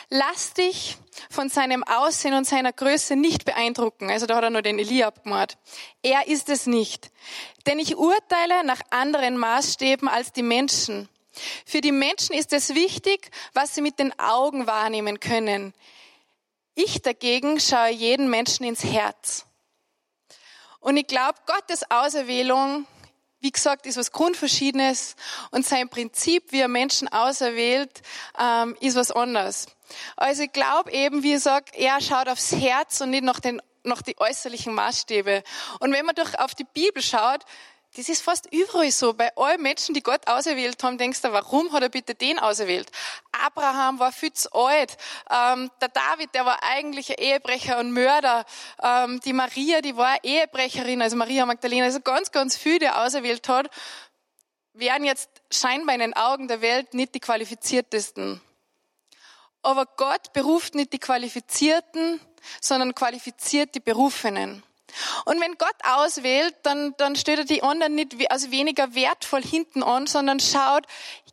lass 0.10 0.54
dich 0.54 0.98
von 1.30 1.50
seinem 1.50 1.84
Aussehen 1.84 2.34
und 2.34 2.46
seiner 2.46 2.74
Größe 2.74 3.16
nicht 3.16 3.46
beeindrucken. 3.46 4.10
Also 4.10 4.26
da 4.26 4.38
hat 4.38 4.44
er 4.44 4.50
nur 4.50 4.62
den 4.62 4.80
Eliab 4.80 5.24
gemacht. 5.24 5.58
Er 6.02 6.28
ist 6.28 6.50
es 6.50 6.66
nicht. 6.66 7.12
Denn 7.68 7.80
ich 7.80 7.98
urteile 7.98 8.64
nach 8.66 8.82
anderen 8.90 9.38
Maßstäben 9.38 10.08
als 10.08 10.34
die 10.34 10.44
Menschen. 10.44 11.10
Für 11.66 11.82
die 11.82 11.92
Menschen 11.92 12.36
ist 12.36 12.52
es 12.54 12.76
wichtig, 12.76 13.32
was 13.54 13.76
sie 13.76 13.82
mit 13.82 14.00
den 14.00 14.18
Augen 14.20 14.68
wahrnehmen 14.68 15.20
können. 15.20 15.74
Ich 16.76 17.02
dagegen 17.02 17.60
schaue 17.60 17.90
jeden 17.90 18.30
Menschen 18.30 18.66
ins 18.66 18.84
Herz. 18.84 19.46
Und 20.80 20.98
ich 20.98 21.08
glaube, 21.08 21.38
Gottes 21.46 21.90
Auserwählung, 21.92 22.88
wie 23.40 23.52
gesagt, 23.52 23.86
ist 23.86 23.98
was 23.98 24.12
Grundverschiedenes 24.12 25.16
und 25.52 25.66
sein 25.66 25.90
Prinzip, 25.90 26.52
wie 26.52 26.62
er 26.62 26.68
Menschen 26.68 27.08
auserwählt, 27.08 28.02
ähm, 28.40 28.76
ist 28.80 28.96
was 28.96 29.12
anderes. 29.12 29.68
Also 30.16 30.44
ich 30.44 30.52
glaube 30.52 30.92
eben, 30.92 31.24
wie 31.24 31.34
er 31.34 31.40
sagt, 31.40 31.76
er 31.76 32.00
schaut 32.02 32.30
aufs 32.30 32.52
Herz 32.52 33.02
und 33.02 33.10
nicht 33.10 33.24
nach 33.24 33.40
den 33.40 33.62
nach 33.84 34.02
die 34.02 34.20
äußerlichen 34.20 34.74
Maßstäbe. 34.74 35.44
Und 35.80 35.92
wenn 35.92 36.06
man 36.06 36.16
doch 36.16 36.36
auf 36.36 36.54
die 36.54 36.66
Bibel 36.66 37.02
schaut, 37.02 37.46
das 37.96 38.08
ist 38.08 38.22
fast 38.22 38.48
überall 38.54 38.90
so. 38.92 39.14
Bei 39.14 39.36
allen 39.36 39.62
Menschen, 39.62 39.94
die 39.94 40.02
Gott 40.02 40.26
auserwählt 40.28 40.82
haben, 40.82 40.98
denkst 40.98 41.22
du, 41.22 41.32
warum 41.34 41.74
hat 41.74 41.84
er 41.84 41.90
bitte 41.90 42.16
den 42.16 42.40
auserwählt? 42.40 42.90
Abraham 43.34 44.00
war 44.00 44.14
viel 44.14 44.32
zu 44.32 44.50
alt. 44.54 44.96
Ähm, 45.30 45.70
der 45.82 45.90
David, 45.90 46.34
der 46.34 46.46
war 46.46 46.64
eigentlich 46.64 47.10
ein 47.10 47.18
Ehebrecher 47.18 47.80
und 47.80 47.92
Mörder. 47.92 48.46
Ähm, 48.82 49.20
die 49.26 49.34
Maria, 49.34 49.82
die 49.82 49.98
war 49.98 50.24
Ehebrecherin, 50.24 51.02
also 51.02 51.18
Maria 51.18 51.46
Magdalena. 51.46 51.86
Also 51.86 52.00
ganz, 52.00 52.32
ganz 52.32 52.56
viel, 52.56 52.80
der 52.80 53.02
auserwählt 53.02 53.50
hat, 53.50 53.70
wären 54.74 55.04
jetzt 55.04 55.30
scheinbar 55.52 55.96
in 55.96 56.02
den 56.02 56.14
Augen 56.14 56.48
der 56.48 56.62
Welt 56.62 56.94
nicht 56.94 57.14
die 57.14 57.20
qualifiziertesten. 57.20 58.42
Aber 59.64 59.86
Gott 59.86 60.32
beruft 60.34 60.76
nicht 60.76 60.94
die 60.94 61.00
Qualifizierten, 61.00 62.22
sondern 62.62 62.96
qualifiziert 62.96 63.76
die 63.76 63.80
Berufenen. 63.80 64.64
Und 65.26 65.40
wenn 65.40 65.58
Gott 65.58 65.76
auswählt, 65.84 66.56
dann, 66.64 66.94
dann 66.98 67.16
stellt 67.16 67.40
er 67.40 67.46
die 67.46 67.64
anderen 67.64 67.96
nicht 67.96 68.16
als 68.32 68.52
weniger 68.52 68.94
wertvoll 68.96 69.44
hinten 69.44 69.84
an, 69.84 70.08
sondern 70.08 70.40
schaut 70.40 70.86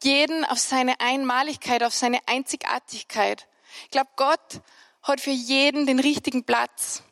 jeden 0.03 0.45
auf 0.45 0.59
seine 0.59 1.01
Einmaligkeit, 1.01 1.83
auf 1.83 1.95
seine 1.95 2.21
Einzigartigkeit. 2.27 3.47
Ich 3.85 3.91
glaube, 3.91 4.11
Gott 4.17 4.61
hat 5.03 5.21
für 5.21 5.31
jeden 5.31 5.87
den 5.87 6.01
richtigen 6.01 6.45
Platz. 6.45 7.03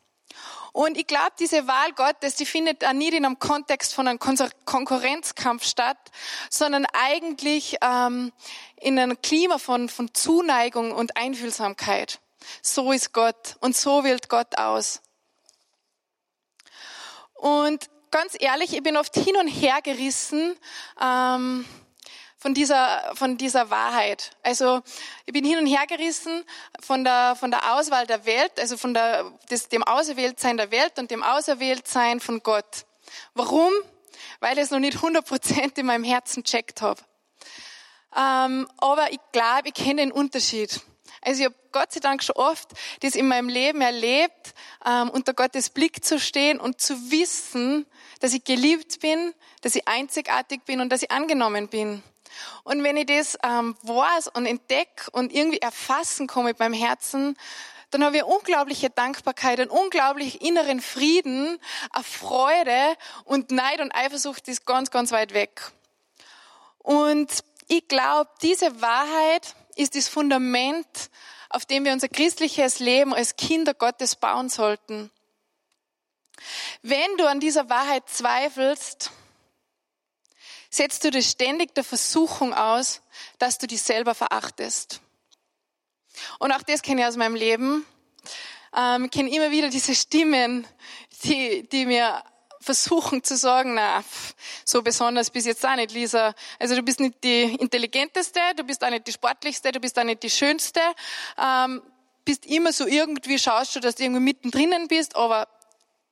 Und 0.73 0.99
ich 0.99 1.07
glaube, 1.07 1.33
diese 1.39 1.67
Wahl 1.67 1.93
Gottes, 1.93 2.35
die 2.35 2.45
findet 2.45 2.85
auch 2.85 2.93
nicht 2.93 3.15
in 3.15 3.25
einem 3.25 3.39
Kontext 3.39 3.95
von 3.95 4.07
einem 4.07 4.19
Konkurrenzkampf 4.19 5.65
statt, 5.65 5.97
sondern 6.51 6.85
eigentlich 6.93 7.79
ähm, 7.81 8.31
in 8.79 8.99
einem 8.99 9.23
Klima 9.23 9.57
von, 9.57 9.89
von 9.89 10.13
Zuneigung 10.13 10.93
und 10.93 11.17
Einfühlsamkeit. 11.17 12.21
So 12.61 12.93
ist 12.93 13.15
Gott 13.15 13.57
und 13.61 13.75
so 13.75 14.05
wählt 14.05 14.29
Gott 14.29 14.59
aus. 14.59 15.01
Und 17.37 17.89
ganz 18.11 18.37
ehrlich, 18.39 18.75
ich 18.75 18.83
bin 18.83 18.97
oft 18.97 19.15
hin 19.15 19.37
und 19.37 19.49
her 19.49 19.81
gerissen 19.83 20.57
ähm, 21.01 21.65
von 22.39 22.55
dieser, 22.55 23.15
von 23.15 23.37
dieser 23.37 23.71
Wahrheit. 23.71 24.31
Also 24.43 24.83
ich 25.25 25.33
bin 25.33 25.45
hin 25.45 25.59
und 25.59 25.67
her 25.67 25.87
gerissen 25.87 26.45
von 26.81 27.05
der, 27.05 27.37
von 27.37 27.51
der 27.51 27.75
Auswahl 27.75 28.07
der 28.07 28.25
Welt, 28.27 28.59
also 28.59 28.77
von 28.77 28.95
der, 28.95 29.31
des, 29.51 29.69
dem 29.69 29.83
Auserwähltsein 29.83 30.57
der 30.57 30.71
Welt 30.71 30.99
und 30.99 31.11
dem 31.11 31.23
Auserwähltsein 31.23 32.21
von 32.21 32.43
Gott. 32.43 32.87
Warum? 33.35 33.73
Weil 34.41 34.59
ich 34.59 34.65
es 34.65 34.71
noch 34.71 34.79
nicht 34.79 34.99
100% 34.99 35.79
in 35.79 35.87
meinem 35.87 36.05
Herzen 36.05 36.45
checkt 36.45 36.83
habe. 36.83 37.01
Ähm, 38.17 38.69
aber 38.79 39.13
ich 39.13 39.21
glaube, 39.33 39.69
ich 39.69 39.75
kenne 39.75 40.03
den 40.03 40.13
Unterschied. 40.13 40.81
Also 41.27 41.41
ich 41.41 41.47
habe 41.47 41.57
Gott 41.73 41.93
sei 41.93 41.99
Dank 41.99 42.23
schon 42.23 42.37
oft 42.37 42.69
das 43.01 43.17
in 43.17 43.27
meinem 43.27 43.49
Leben 43.49 43.81
erlebt, 43.81 44.55
ähm, 44.87 45.11
unter 45.11 45.35
Gottes 45.35 45.71
Blick 45.71 46.05
zu 46.05 46.21
stehen 46.21 46.61
und 46.61 46.81
zu 46.81 47.11
wissen, 47.11 47.85
dass 48.21 48.33
ich 48.33 48.45
geliebt 48.45 49.01
bin, 49.01 49.35
dass 49.61 49.75
ich 49.75 49.89
einzigartig 49.89 50.65
bin 50.65 50.81
und 50.81 50.89
dass 50.89 51.03
ich 51.03 51.11
angenommen 51.11 51.67
bin. 51.67 52.05
Und 52.63 52.85
wenn 52.85 52.97
ich 52.97 53.07
das 53.07 53.37
ähm, 53.43 53.77
weiß 53.83 54.29
und 54.29 54.47
entdecke 54.47 55.11
und 55.11 55.33
irgendwie 55.33 55.59
erfassen 55.59 56.29
komme 56.29 56.51
mit 56.51 56.61
meinem 56.61 56.75
Herzen, 56.75 57.37
dann 57.91 58.05
habe 58.05 58.19
ich 58.19 58.23
eine 58.23 58.33
unglaubliche 58.33 58.91
Dankbarkeit, 58.91 59.59
einen 59.59 59.71
unglaublichen 59.71 60.41
inneren 60.41 60.81
Frieden, 60.81 61.59
eine 61.91 62.05
Freude 62.05 62.97
und 63.25 63.51
Neid 63.51 63.81
und 63.81 63.93
Eifersucht 63.93 64.47
ist 64.47 64.65
ganz, 64.65 64.93
ganz 64.93 65.11
weit 65.11 65.35
weg. 65.35 65.73
Und 66.79 67.43
ich 67.67 67.89
glaube, 67.89 68.31
diese 68.43 68.81
Wahrheit 68.81 69.57
ist 69.77 69.95
das 69.95 70.09
Fundament, 70.09 70.87
auf 71.49 71.65
dem 71.65 71.85
wir 71.85 71.93
unser 71.93 72.09
christliches 72.09 72.81
Leben 72.81 73.15
als 73.15 73.37
Kinder 73.37 73.75
Gottes 73.75 74.17
bauen 74.17 74.49
sollten. 74.49 75.11
Wenn 76.83 77.17
du 77.17 77.29
an 77.29 77.41
dieser 77.41 77.69
Wahrheit 77.69 78.09
zweifelst, 78.09 79.11
setzt 80.71 81.05
du 81.05 81.11
dich 81.11 81.29
ständig 81.29 81.75
der 81.75 81.85
Versuchung 81.85 82.53
aus, 82.53 83.03
dass 83.39 83.59
du 83.59 83.67
dich 83.67 83.83
selber 83.83 84.15
verachtest. 84.15 85.01
Und 86.39 86.53
auch 86.53 86.63
das 86.63 86.83
kenne 86.83 87.03
ich 87.03 87.07
aus 87.07 87.17
meinem 87.17 87.35
Leben. 87.35 87.87
Ähm, 88.77 89.11
kenne 89.11 89.31
immer 89.31 89.51
wieder 89.51 89.69
diese 89.69 89.95
Stimmen, 89.95 90.67
die, 91.23 91.69
die 91.69 91.87
mir 91.87 92.23
versuchen 92.67 93.23
zu 93.23 93.37
sagen, 93.37 93.75
na, 93.75 94.05
so 94.65 94.83
besonders 94.83 95.31
bist 95.31 95.47
jetzt 95.47 95.65
auch 95.65 95.77
nicht, 95.77 95.93
Lisa. 95.93 96.35
Also 96.59 96.75
du 96.75 96.83
bist 96.83 97.01
nicht 97.01 97.23
die 97.25 97.55
intelligenteste, 97.55 98.41
du 98.57 98.65
bist 98.65 98.85
auch 98.85 98.91
nicht 98.91 99.07
die 99.07 99.13
sportlichste, 99.13 99.73
du 99.73 99.81
bist 99.81 99.99
auch 99.99 100.05
nicht 100.05 100.23
die 100.23 100.31
schönste, 100.31 100.81
ähm, 101.39 101.81
bist 102.25 102.45
immer 102.45 102.73
so 102.73 102.87
irgendwie, 102.87 103.39
schaust 103.39 103.77
du, 103.77 103.81
dass 103.81 103.95
du 103.95 104.03
irgendwie 104.03 104.21
mittendrin 104.21 104.89
bist, 104.89 105.15
aber 105.15 105.47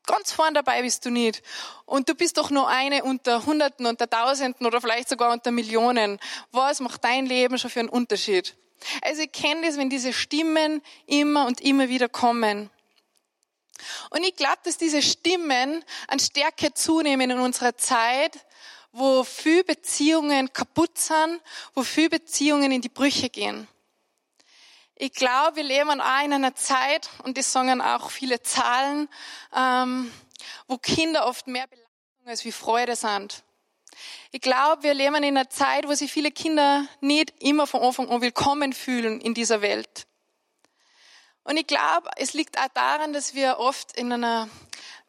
ganz 0.07 0.33
vorn 0.33 0.55
dabei 0.55 0.83
bist 0.83 1.05
du 1.05 1.11
nicht. 1.11 1.43
Und 1.87 2.09
du 2.09 2.15
bist 2.15 2.39
doch 2.39 2.51
nur 2.51 2.69
eine 2.69 3.03
unter 3.03 3.45
Hunderten, 3.45 3.87
unter 3.87 4.09
Tausenden 4.09 4.67
oder 4.67 4.81
vielleicht 4.81 5.09
sogar 5.09 5.33
unter 5.33 5.51
Millionen. 5.51 6.21
Was 6.53 6.81
macht 6.81 7.05
dein 7.05 7.27
Leben 7.27 7.59
schon 7.59 7.71
für 7.71 7.81
einen 7.81 7.89
Unterschied? 7.89 8.57
Also 9.03 9.23
ich 9.23 9.33
kenne 9.33 9.67
das, 9.67 9.77
wenn 9.77 9.91
diese 9.91 10.13
Stimmen 10.13 10.83
immer 11.07 11.47
und 11.47 11.61
immer 11.61 11.89
wieder 11.89 12.09
kommen. 12.09 12.71
Und 14.11 14.25
ich 14.25 14.37
glaube, 14.37 14.59
dass 14.65 14.79
diese 14.79 15.03
Stimmen 15.03 15.85
an 16.09 16.19
Stärke 16.19 16.75
zunehmen 16.75 17.31
in 17.31 17.39
unserer 17.39 17.77
Zeit, 17.77 18.39
wo 18.93 19.25
viele 19.25 19.65
Beziehungen 19.65 20.53
kaputt 20.53 20.99
sind, 20.99 21.41
wo 21.75 21.83
viele 21.83 22.11
Beziehungen 22.11 22.71
in 22.71 22.81
die 22.81 22.89
Brüche 22.89 23.29
gehen. 23.29 23.67
Ich 24.97 25.13
glaube, 25.13 25.57
wir 25.57 25.65
leben 25.65 26.01
auch 26.01 26.25
in 26.25 26.33
einer 26.33 26.55
Zeit, 26.55 27.11
und 27.25 27.37
das 27.37 27.51
sagen 27.51 27.81
auch 27.81 28.11
viele 28.11 28.41
Zahlen, 28.43 29.09
ähm, 29.53 30.13
wo 30.69 30.79
Kinder 30.79 31.27
oft 31.27 31.49
mehr 31.49 31.67
Belastung 31.67 32.27
als 32.27 32.45
wie 32.45 32.53
Freude 32.53 32.95
sind. 32.95 33.43
Ich 34.31 34.41
glaube, 34.41 34.85
wir 34.85 34.95
leben 34.95 35.17
in 35.17 35.25
einer 35.25 35.51
Zeit, 35.51 35.89
wo 35.89 35.95
sich 35.95 36.13
viele 36.13 36.31
Kinder 36.31 36.87
nicht 37.01 37.35
immer 37.41 37.67
von 37.67 37.83
Anfang 37.83 38.09
an 38.09 38.21
willkommen 38.21 38.73
fühlen 38.73 39.21
in 39.21 39.35
dieser 39.35 39.61
Welt. 39.63 40.07
Und 41.45 41.59
ich 41.59 41.67
glaube, 41.67 42.11
es 42.17 42.33
liegt 42.33 42.59
auch 42.59 42.69
daran, 42.73 43.13
dass 43.13 43.35
wir 43.35 43.59
oft 43.59 43.97
in 43.97 44.13
einer, 44.13 44.49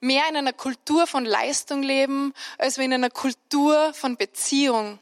mehr 0.02 0.24
in 0.30 0.36
einer 0.36 0.54
Kultur 0.54 1.08
von 1.08 1.26
Leistung 1.26 1.82
leben, 1.82 2.34
als 2.58 2.78
in 2.78 2.94
einer 2.94 3.10
Kultur 3.10 3.94
von 3.94 4.18
Beziehung. 4.18 5.00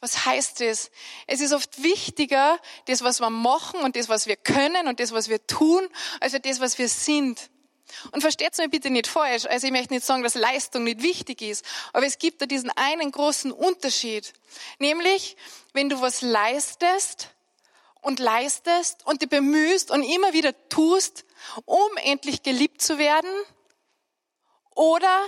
Was 0.00 0.24
heißt 0.24 0.60
das? 0.60 0.90
Es 1.26 1.40
ist 1.40 1.52
oft 1.52 1.82
wichtiger, 1.82 2.58
das, 2.86 3.02
was 3.02 3.20
wir 3.20 3.30
machen 3.30 3.80
und 3.80 3.96
das, 3.96 4.08
was 4.08 4.26
wir 4.26 4.36
können 4.36 4.86
und 4.86 5.00
das, 5.00 5.12
was 5.12 5.28
wir 5.28 5.44
tun, 5.46 5.86
als 6.20 6.36
das, 6.40 6.60
was 6.60 6.78
wir 6.78 6.88
sind. 6.88 7.50
Und 8.12 8.20
versteht's 8.20 8.58
mir 8.58 8.68
bitte 8.68 8.90
nicht 8.90 9.06
falsch. 9.06 9.46
Also 9.46 9.66
ich 9.66 9.72
möchte 9.72 9.92
nicht 9.92 10.06
sagen, 10.06 10.22
dass 10.22 10.34
Leistung 10.34 10.84
nicht 10.84 11.02
wichtig 11.02 11.42
ist. 11.42 11.64
Aber 11.92 12.06
es 12.06 12.18
gibt 12.18 12.40
da 12.40 12.46
diesen 12.46 12.70
einen 12.70 13.10
großen 13.10 13.50
Unterschied. 13.50 14.32
Nämlich, 14.78 15.36
wenn 15.72 15.88
du 15.88 16.00
was 16.00 16.22
leistest, 16.22 17.30
und 18.02 18.18
leistest 18.18 19.06
und 19.06 19.22
dich 19.22 19.28
bemühst 19.28 19.90
und 19.90 20.02
immer 20.02 20.32
wieder 20.32 20.52
tust, 20.68 21.24
um 21.64 21.96
endlich 22.02 22.42
geliebt 22.42 22.82
zu 22.82 22.98
werden. 22.98 23.30
Oder 24.74 25.20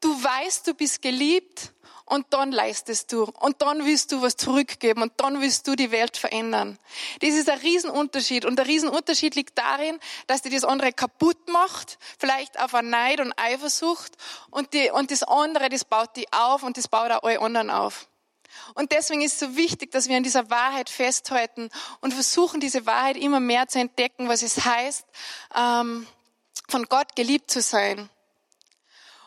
du 0.00 0.10
weißt, 0.10 0.66
du 0.66 0.74
bist 0.74 1.02
geliebt 1.02 1.72
und 2.06 2.26
dann 2.30 2.52
leistest 2.52 3.12
du 3.12 3.24
und 3.24 3.62
dann 3.62 3.84
willst 3.84 4.12
du 4.12 4.20
was 4.22 4.36
zurückgeben 4.36 5.02
und 5.02 5.12
dann 5.16 5.40
willst 5.40 5.66
du 5.66 5.74
die 5.74 5.90
Welt 5.90 6.16
verändern. 6.16 6.78
Das 7.20 7.30
ist 7.30 7.48
ein 7.48 7.58
Riesenunterschied 7.58 8.44
und 8.44 8.56
der 8.56 8.66
Riesenunterschied 8.66 9.34
liegt 9.34 9.58
darin, 9.58 9.98
dass 10.26 10.42
dir 10.42 10.50
das 10.50 10.64
andere 10.64 10.92
kaputt 10.92 11.48
macht, 11.48 11.98
vielleicht 12.18 12.60
auf 12.60 12.74
eine 12.74 12.88
Neid 12.88 13.20
und 13.20 13.32
Eifersucht 13.38 14.12
und, 14.50 14.74
die, 14.74 14.90
und 14.90 15.10
das 15.10 15.22
andere, 15.22 15.68
das 15.68 15.84
baut 15.84 16.14
die 16.16 16.30
auf 16.32 16.62
und 16.62 16.76
das 16.76 16.88
baut 16.88 17.10
auch 17.10 17.22
alle 17.22 17.40
anderen 17.40 17.70
auf. 17.70 18.08
Und 18.74 18.92
deswegen 18.92 19.22
ist 19.22 19.34
es 19.34 19.40
so 19.40 19.56
wichtig, 19.56 19.90
dass 19.92 20.08
wir 20.08 20.16
an 20.16 20.22
dieser 20.22 20.50
Wahrheit 20.50 20.90
festhalten 20.90 21.70
und 22.00 22.14
versuchen, 22.14 22.60
diese 22.60 22.86
Wahrheit 22.86 23.16
immer 23.16 23.40
mehr 23.40 23.68
zu 23.68 23.78
entdecken, 23.78 24.28
was 24.28 24.42
es 24.42 24.64
heißt, 24.64 25.04
ähm, 25.56 26.06
von 26.68 26.84
Gott 26.84 27.14
geliebt 27.16 27.50
zu 27.50 27.60
sein. 27.60 28.08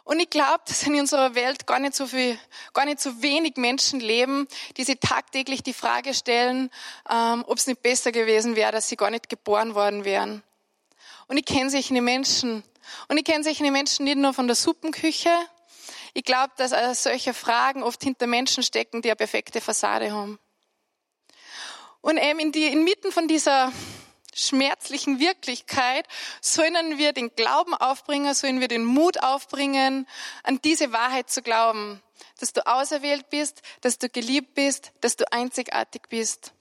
Und 0.07 0.21
ich 0.21 0.29
glaube, 0.29 0.61
dass 0.65 0.83
in 0.83 0.97
unserer 0.97 1.35
Welt 1.35 1.67
gar 1.67 1.79
nicht 1.79 1.93
so 1.93 2.07
viel, 2.07 2.39
gar 2.73 2.85
nicht 2.85 3.01
so 3.01 3.21
wenig 3.21 3.57
Menschen 3.57 3.99
leben, 3.99 4.47
die 4.77 4.85
sich 4.85 4.99
tagtäglich 5.01 5.63
die 5.63 5.73
Frage 5.73 6.13
stellen, 6.13 6.71
ähm, 7.09 7.43
ob 7.45 7.57
es 7.57 7.67
nicht 7.67 7.81
besser 7.81 8.13
gewesen 8.13 8.55
wäre, 8.55 8.71
dass 8.71 8.87
sie 8.87 8.95
gar 8.95 9.09
nicht 9.09 9.27
geboren 9.27 9.75
worden 9.75 10.05
wären. 10.05 10.43
Und 11.27 11.37
ich 11.37 11.45
kenne 11.45 11.69
solche 11.69 12.01
Menschen. 12.01 12.63
Und 13.09 13.17
ich 13.17 13.25
kenne 13.25 13.43
solche 13.43 13.69
Menschen 13.69 14.05
nicht 14.05 14.17
nur 14.17 14.33
von 14.33 14.47
der 14.47 14.55
Suppenküche, 14.55 15.29
ich 16.13 16.23
glaube, 16.23 16.53
dass 16.57 16.71
äh, 16.71 16.93
solche 16.95 17.33
Fragen 17.33 17.83
oft 17.83 18.03
hinter 18.03 18.27
Menschen 18.27 18.63
stecken, 18.63 19.01
die 19.01 19.09
eine 19.09 19.15
perfekte 19.15 19.61
Fassade 19.61 20.11
haben. 20.11 20.39
Und 22.01 22.17
eben 22.17 22.39
in 22.39 22.51
die, 22.51 22.67
inmitten 22.67 23.11
von 23.11 23.27
dieser 23.27 23.71
schmerzlichen 24.33 25.19
Wirklichkeit 25.19 26.07
sollen 26.41 26.97
wir 26.97 27.11
den 27.11 27.35
Glauben 27.35 27.73
aufbringen, 27.73 28.33
sollen 28.33 28.59
wir 28.59 28.67
den 28.67 28.85
Mut 28.85 29.23
aufbringen, 29.23 30.07
an 30.43 30.61
diese 30.61 30.93
Wahrheit 30.93 31.29
zu 31.29 31.41
glauben, 31.41 32.01
dass 32.39 32.53
du 32.53 32.65
auserwählt 32.65 33.29
bist, 33.29 33.61
dass 33.81 33.97
du 33.97 34.09
geliebt 34.09 34.53
bist, 34.53 34.91
dass 35.01 35.15
du 35.15 35.31
einzigartig 35.31 36.03
bist. 36.09 36.53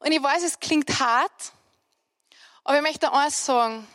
Und 0.00 0.12
ich 0.12 0.22
weiß, 0.22 0.42
es 0.42 0.58
klingt 0.58 0.98
hart, 0.98 1.52
aber 2.64 2.76
ich 2.76 2.82
möchte 2.82 3.12
eins 3.12 3.44
sagen. 3.44 3.86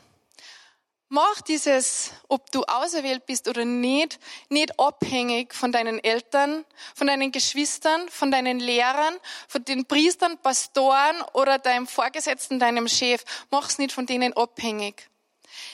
Mach 1.09 1.41
dieses, 1.41 2.13
ob 2.29 2.51
du 2.51 2.63
auserwählt 2.63 3.27
bist 3.27 3.47
oder 3.47 3.63
nicht, 3.63 4.19
nicht 4.49 4.79
abhängig 4.79 5.53
von 5.53 5.71
deinen 5.71 6.03
Eltern, 6.03 6.65
von 6.95 7.05
deinen 7.05 7.31
Geschwistern, 7.31 8.09
von 8.09 8.31
deinen 8.31 8.59
Lehrern, 8.59 9.15
von 9.47 9.63
den 9.63 9.85
Priestern, 9.85 10.39
Pastoren 10.39 11.21
oder 11.33 11.59
deinem 11.59 11.85
Vorgesetzten, 11.85 12.59
deinem 12.59 12.87
Chef. 12.87 13.23
Mach's 13.51 13.77
nicht 13.77 13.91
von 13.91 14.07
denen 14.07 14.33
abhängig. 14.33 15.07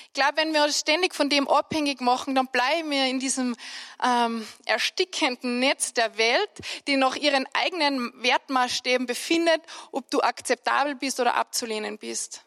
Ich 0.08 0.14
glaube, 0.14 0.36
wenn 0.36 0.54
wir 0.54 0.66
uns 0.66 0.78
ständig 0.78 1.16
von 1.16 1.30
dem 1.30 1.48
abhängig 1.48 2.02
machen, 2.02 2.36
dann 2.36 2.48
bleiben 2.48 2.92
wir 2.92 3.06
in 3.06 3.22
diesem 3.22 3.56
ähm, 4.04 4.46
erstickenden 4.66 5.60
Netz 5.60 5.94
der 5.94 6.18
Welt, 6.18 6.52
die 6.88 6.98
nach 6.98 7.16
ihren 7.16 7.48
eigenen 7.54 8.12
Wertmaßstäben 8.22 9.08
befindet, 9.08 9.62
ob 9.94 10.12
du 10.12 10.20
akzeptabel 10.20 10.96
bist 10.96 11.22
oder 11.22 11.36
abzulehnen 11.36 11.98
bist. 11.98 12.44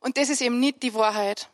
Und 0.00 0.16
das 0.18 0.28
ist 0.28 0.40
eben 0.40 0.58
nicht 0.58 0.82
die 0.82 0.94
Wahrheit. 0.94 1.48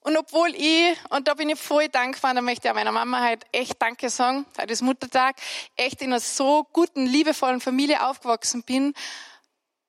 Und 0.00 0.16
obwohl 0.16 0.54
ich, 0.54 0.96
und 1.10 1.28
da 1.28 1.34
bin 1.34 1.48
ich 1.48 1.58
voll 1.58 1.88
dankbar, 1.88 2.34
da 2.34 2.40
möchte 2.40 2.68
ich 2.68 2.74
meiner 2.74 2.92
Mama 2.92 3.20
halt 3.20 3.44
echt 3.52 3.80
Danke 3.80 4.10
sagen, 4.10 4.46
heute 4.58 4.72
ist 4.72 4.82
Muttertag, 4.82 5.36
echt 5.76 6.00
in 6.00 6.12
einer 6.12 6.20
so 6.20 6.66
guten, 6.72 7.04
liebevollen 7.06 7.60
Familie 7.60 8.06
aufgewachsen 8.06 8.62
bin, 8.62 8.94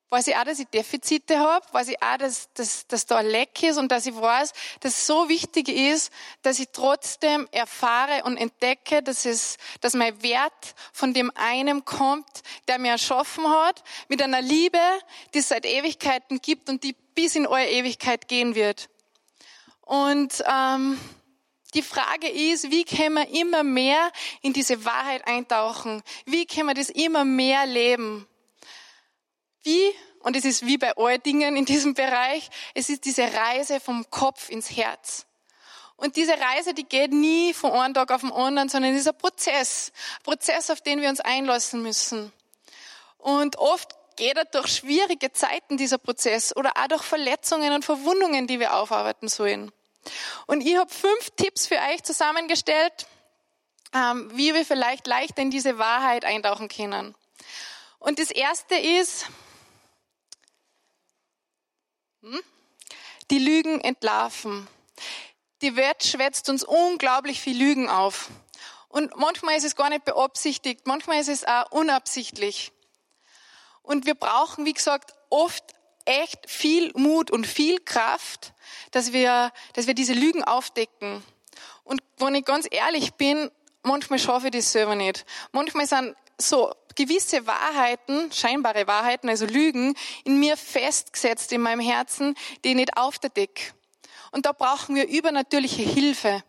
weiß 0.09 0.27
ich 0.27 0.35
auch, 0.35 0.43
dass 0.43 0.59
ich 0.59 0.67
Defizite 0.67 1.39
habe, 1.39 1.65
weiß 1.71 1.89
ich 1.89 2.01
auch, 2.01 2.17
dass, 2.17 2.51
dass, 2.53 2.87
dass 2.87 3.05
da 3.05 3.17
ein 3.17 3.27
Leck 3.27 3.61
ist 3.61 3.77
und 3.77 3.91
dass 3.91 4.05
ich 4.05 4.15
weiß, 4.15 4.53
dass 4.79 4.97
es 4.97 5.07
so 5.07 5.29
wichtig 5.29 5.69
ist, 5.69 6.11
dass 6.41 6.59
ich 6.59 6.69
trotzdem 6.73 7.47
erfahre 7.51 8.23
und 8.23 8.37
entdecke, 8.37 9.03
dass 9.03 9.25
es, 9.25 9.57
dass 9.81 9.93
mein 9.93 10.21
Wert 10.23 10.73
von 10.91 11.13
dem 11.13 11.31
einen 11.35 11.85
kommt, 11.85 12.41
der 12.67 12.79
mir 12.79 12.91
erschaffen 12.91 13.47
hat, 13.47 13.83
mit 14.07 14.21
einer 14.21 14.41
Liebe, 14.41 14.79
die 15.33 15.39
es 15.39 15.49
seit 15.49 15.65
Ewigkeiten 15.65 16.41
gibt 16.41 16.69
und 16.69 16.83
die 16.83 16.95
bis 17.13 17.35
in 17.35 17.45
eure 17.45 17.69
Ewigkeit 17.69 18.27
gehen 18.27 18.55
wird. 18.55 18.89
Und 19.89 20.43
ähm, 20.47 20.99
Die 21.75 21.83
Frage 21.83 22.27
ist, 22.27 22.71
wie 22.71 22.83
können 22.83 23.15
wir 23.15 23.29
immer 23.29 23.63
mehr 23.63 24.11
in 24.41 24.53
diese 24.53 24.85
Wahrheit 24.85 25.27
eintauchen? 25.27 26.01
Wie 26.25 26.47
können 26.47 26.67
wir 26.67 26.73
das 26.73 26.89
immer 26.89 27.25
mehr 27.25 27.67
leben? 27.67 28.27
Wie, 29.61 29.93
und 30.21 30.35
es 30.35 30.45
ist 30.45 30.65
wie 30.65 30.79
bei 30.79 30.97
allen 30.97 31.21
Dingen 31.21 31.55
in 31.55 31.65
diesem 31.65 31.93
Bereich, 31.93 32.49
es 32.73 32.89
ist 32.89 33.05
diese 33.05 33.31
Reise 33.31 33.79
vom 33.79 34.09
Kopf 34.09 34.49
ins 34.49 34.75
Herz. 34.75 35.27
Und 35.95 36.15
diese 36.15 36.33
Reise, 36.33 36.73
die 36.73 36.85
geht 36.85 37.11
nie 37.11 37.53
von 37.53 37.71
einem 37.71 37.93
Tag 37.93 38.09
auf 38.11 38.21
den 38.21 38.31
anderen, 38.31 38.69
sondern 38.69 38.95
es 38.95 39.01
ist 39.01 39.09
ein 39.09 39.17
Prozess. 39.17 39.91
Ein 40.19 40.23
Prozess, 40.23 40.71
auf 40.71 40.81
den 40.81 41.01
wir 41.01 41.09
uns 41.09 41.19
einlassen 41.19 41.83
müssen. 41.83 42.31
Und 43.19 43.57
oft 43.57 43.95
geht 44.15 44.37
er 44.37 44.45
durch 44.45 44.67
schwierige 44.67 45.33
Zeiten, 45.33 45.77
dieser 45.77 45.97
Prozess, 45.99 46.55
oder 46.55 46.71
auch 46.77 46.87
durch 46.87 47.03
Verletzungen 47.03 47.73
und 47.73 47.85
Verwundungen, 47.85 48.47
die 48.47 48.59
wir 48.59 48.73
aufarbeiten 48.75 49.27
sollen. 49.27 49.71
Und 50.47 50.61
ich 50.61 50.75
habe 50.77 50.91
fünf 50.91 51.29
Tipps 51.35 51.67
für 51.67 51.75
euch 51.75 52.03
zusammengestellt, 52.03 53.07
ähm, 53.93 54.29
wie 54.33 54.53
wir 54.53 54.65
vielleicht 54.65 55.07
leichter 55.07 55.41
in 55.41 55.51
diese 55.51 55.77
Wahrheit 55.77 56.25
eintauchen 56.25 56.69
können. 56.69 57.15
Und 57.99 58.19
das 58.19 58.31
erste 58.31 58.75
ist, 58.75 59.27
hm, 62.21 62.41
die 63.29 63.39
Lügen 63.39 63.81
entlarven. 63.81 64.67
Die 65.61 65.75
Welt 65.75 66.03
schwätzt 66.03 66.49
uns 66.49 66.63
unglaublich 66.63 67.41
viel 67.41 67.57
Lügen 67.57 67.89
auf. 67.89 68.29
Und 68.87 69.15
manchmal 69.17 69.55
ist 69.55 69.65
es 69.65 69.75
gar 69.75 69.89
nicht 69.89 70.05
beabsichtigt, 70.05 70.87
manchmal 70.87 71.19
ist 71.19 71.29
es 71.29 71.45
auch 71.45 71.71
unabsichtlich. 71.71 72.71
Und 73.83 74.05
wir 74.05 74.15
brauchen, 74.15 74.65
wie 74.65 74.73
gesagt, 74.73 75.13
oft 75.29 75.63
echt 76.05 76.49
viel 76.49 76.91
Mut 76.95 77.29
und 77.29 77.45
viel 77.45 77.79
Kraft, 77.79 78.53
dass 78.91 79.13
wir, 79.13 79.51
dass 79.73 79.87
wir 79.87 79.93
diese 79.93 80.13
Lügen 80.13 80.43
aufdecken. 80.43 81.23
Und 81.83 82.01
wenn 82.17 82.35
ich 82.35 82.45
ganz 82.45 82.67
ehrlich 82.69 83.13
bin, 83.13 83.49
manchmal 83.83 84.19
schaffe 84.19 84.47
ich 84.47 84.51
das 84.51 84.71
selber 84.71 84.95
nicht. 84.95 85.25
Manchmal 85.51 85.87
sind 85.87 86.15
so 86.37 86.73
gewisse 86.95 87.45
Wahrheiten, 87.47 88.31
scheinbare 88.31 88.87
Wahrheiten, 88.87 89.29
also 89.29 89.45
Lügen, 89.45 89.95
in 90.23 90.39
mir 90.39 90.57
festgesetzt 90.57 91.51
in 91.51 91.61
meinem 91.61 91.79
Herzen, 91.79 92.35
die 92.63 92.69
ich 92.69 92.75
nicht 92.75 92.97
aufdecke. 92.97 93.73
Und 94.31 94.45
da 94.45 94.51
brauchen 94.51 94.95
wir 94.95 95.07
übernatürliche 95.07 95.81
Hilfe. 95.81 96.43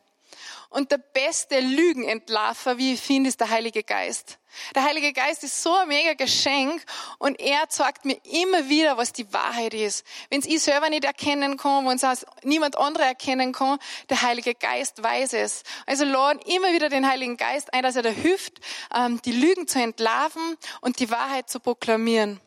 Und 0.71 0.93
der 0.93 0.99
beste 0.99 1.59
Lügenentlarver, 1.59 2.79
wie 2.79 2.95
ich 2.95 3.01
finde, 3.01 3.29
ist 3.29 3.41
der 3.41 3.51
Heilige 3.51 3.83
Geist. 3.83 4.39
Der 4.75 4.85
Heilige 4.85 5.13
Geist 5.13 5.43
ist 5.43 5.63
so 5.63 5.75
ein 5.75 5.89
mega 5.89 6.15
Geschenk 6.15 6.85
und 7.19 7.41
er 7.41 7.69
zeigt 7.69 8.05
mir 8.05 8.19
immer 8.25 8.69
wieder, 8.69 8.97
was 8.97 9.13
die 9.13 9.33
Wahrheit 9.33 9.75
ist. 9.75 10.07
Wenn 10.29 10.41
es 10.41 10.47
ich 10.47 10.63
selber 10.63 10.89
nicht 10.89 11.05
erkennen 11.05 11.57
kann, 11.57 11.87
wenn 11.87 11.97
es 11.97 12.27
niemand 12.45 12.79
andere 12.79 13.05
erkennen 13.05 13.53
kann, 13.53 13.79
der 14.09 14.23
Heilige 14.23 14.55
Geist 14.55 15.03
weiß 15.03 15.33
es. 15.33 15.65
Also 15.87 16.05
laden 16.05 16.41
immer 16.47 16.73
wieder 16.73 16.89
den 16.89 17.09
Heiligen 17.09 17.37
Geist 17.37 17.75
ein, 17.75 17.83
dass 17.83 17.97
er 17.97 18.03
da 18.03 18.11
hilft, 18.11 18.61
ähm, 18.95 19.21
die 19.23 19.33
Lügen 19.33 19.67
zu 19.67 19.81
entlarven 19.81 20.57
und 20.81 21.01
die 21.01 21.11
Wahrheit 21.11 21.51
zu 21.51 21.59
proklamieren. 21.59 22.41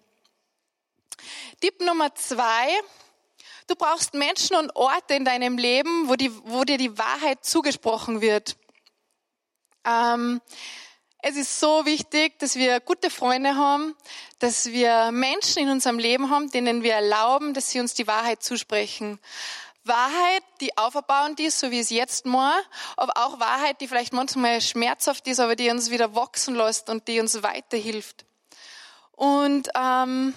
Tipp 1.60 1.82
Nummer 1.82 2.16
zwei, 2.16 2.68
Du 3.68 3.76
brauchst 3.76 4.14
Menschen 4.14 4.56
und 4.58 4.76
Orte 4.76 5.14
in 5.14 5.26
deinem 5.26 5.58
Leben, 5.58 6.10
wo, 6.10 6.16
die, 6.16 6.32
wo 6.46 6.64
dir 6.64 6.78
die 6.78 6.98
Wahrheit 6.98 7.46
zugesprochen 7.46 8.22
wird. 8.22 8.58
Ähm, 9.86 10.42
es 11.26 11.38
ist 11.38 11.60
so 11.60 11.86
wichtig, 11.86 12.38
dass 12.40 12.56
wir 12.56 12.82
gute 12.82 13.10
Freunde 13.10 13.56
haben, 13.56 13.96
dass 14.40 14.66
wir 14.66 15.12
Menschen 15.12 15.64
in 15.64 15.70
unserem 15.70 15.98
Leben 15.98 16.30
haben, 16.30 16.52
denen 16.52 16.84
wir 16.84 16.96
erlauben, 16.96 17.54
dass 17.54 17.70
sie 17.70 17.80
uns 17.80 17.94
die 17.94 18.08
Wahrheit 18.08 18.44
zusprechen. 18.44 19.20
Wahrheit, 19.86 20.44
die 20.60 20.78
auferbauend 20.78 21.40
ist, 21.40 21.60
so 21.60 21.72
wie 21.72 21.80
es 21.80 21.90
jetzt 21.90 22.26
mal, 22.26 22.54
aber 22.98 23.14
auch 23.16 23.40
Wahrheit, 23.40 23.80
die 23.80 23.88
vielleicht 23.88 24.12
manchmal 24.14 24.60
schmerzhaft 24.60 25.28
ist, 25.28 25.40
aber 25.40 25.56
die 25.56 25.70
uns 25.70 25.90
wieder 25.90 26.16
wachsen 26.16 26.56
lässt 26.56 26.90
und 26.90 27.08
die 27.08 27.20
uns 27.20 27.42
weiterhilft. 27.42 28.26
Und 29.12 29.70
ähm, 29.76 30.34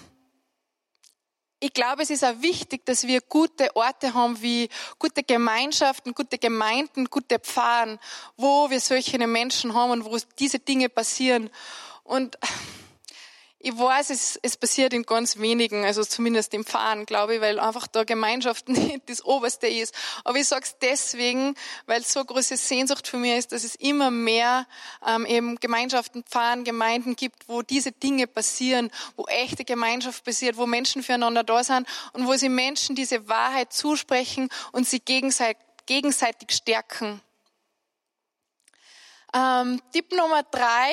ich 1.59 1.73
glaube, 1.73 2.03
es 2.03 2.09
ist 2.09 2.23
auch 2.23 2.41
wichtig, 2.41 2.85
dass 2.85 3.07
wir 3.07 3.21
gute 3.21 3.75
Orte 3.75 4.13
haben, 4.13 4.41
wie 4.41 4.69
gute 4.99 5.23
Gemeinschaften, 5.23 6.13
gute 6.13 6.37
Gemeinden, 6.37 7.05
gute 7.05 7.39
Pfarren, 7.39 7.99
wo 8.35 8.69
wir 8.69 8.79
solche 8.79 9.17
Menschen 9.25 9.73
haben 9.73 9.91
und 9.91 10.05
wo 10.05 10.17
diese 10.37 10.59
Dinge 10.59 10.89
passieren. 10.89 11.49
Und 12.03 12.37
ich 13.59 13.75
weiß, 13.75 14.11
es, 14.11 14.39
es 14.43 14.55
passiert 14.55 14.93
in 14.93 15.03
ganz 15.03 15.39
wenigen, 15.39 15.83
also 15.83 16.03
zumindest 16.03 16.53
im 16.53 16.63
Fahren, 16.63 17.07
glaube 17.07 17.35
ich, 17.35 17.41
weil 17.41 17.59
einfach 17.59 17.87
da 17.87 18.03
Gemeinschaft 18.03 18.69
nicht 18.69 19.09
das 19.09 19.25
Oberste 19.25 19.67
ist. 19.67 19.95
Aber 20.23 20.37
ich 20.37 20.47
sage 20.47 20.63
es 20.65 20.77
deswegen, 20.79 21.55
weil 21.87 22.03
so 22.03 22.23
große 22.23 22.55
Sehnsucht 22.55 23.07
für 23.07 23.17
mich 23.17 23.37
ist, 23.37 23.51
dass 23.51 23.63
es 23.63 23.73
immer 23.75 24.11
mehr 24.11 24.67
ähm, 25.05 25.25
eben 25.25 25.59
Gemeinschaften, 25.59 26.23
Pfarren, 26.23 26.65
Gemeinden 26.65 27.15
gibt, 27.15 27.49
wo 27.49 27.63
diese 27.63 27.91
Dinge 27.91 28.27
passieren, 28.27 28.91
wo 29.15 29.25
echte 29.25 29.65
Gemeinschaft 29.65 30.23
passiert, 30.23 30.57
wo 30.57 30.67
Menschen 30.67 31.01
füreinander 31.01 31.43
da 31.43 31.63
sind 31.63 31.87
und 32.13 32.27
wo 32.27 32.35
sie 32.35 32.49
Menschen 32.49 32.95
diese 32.95 33.27
Wahrheit 33.27 33.73
zusprechen 33.73 34.49
und 34.71 34.87
sie 34.87 34.99
gegenseitig, 34.99 35.63
gegenseitig 35.87 36.51
stärken. 36.51 37.21
Ähm, 39.33 39.81
Tipp 39.91 40.11
Nummer 40.11 40.43
drei 40.43 40.91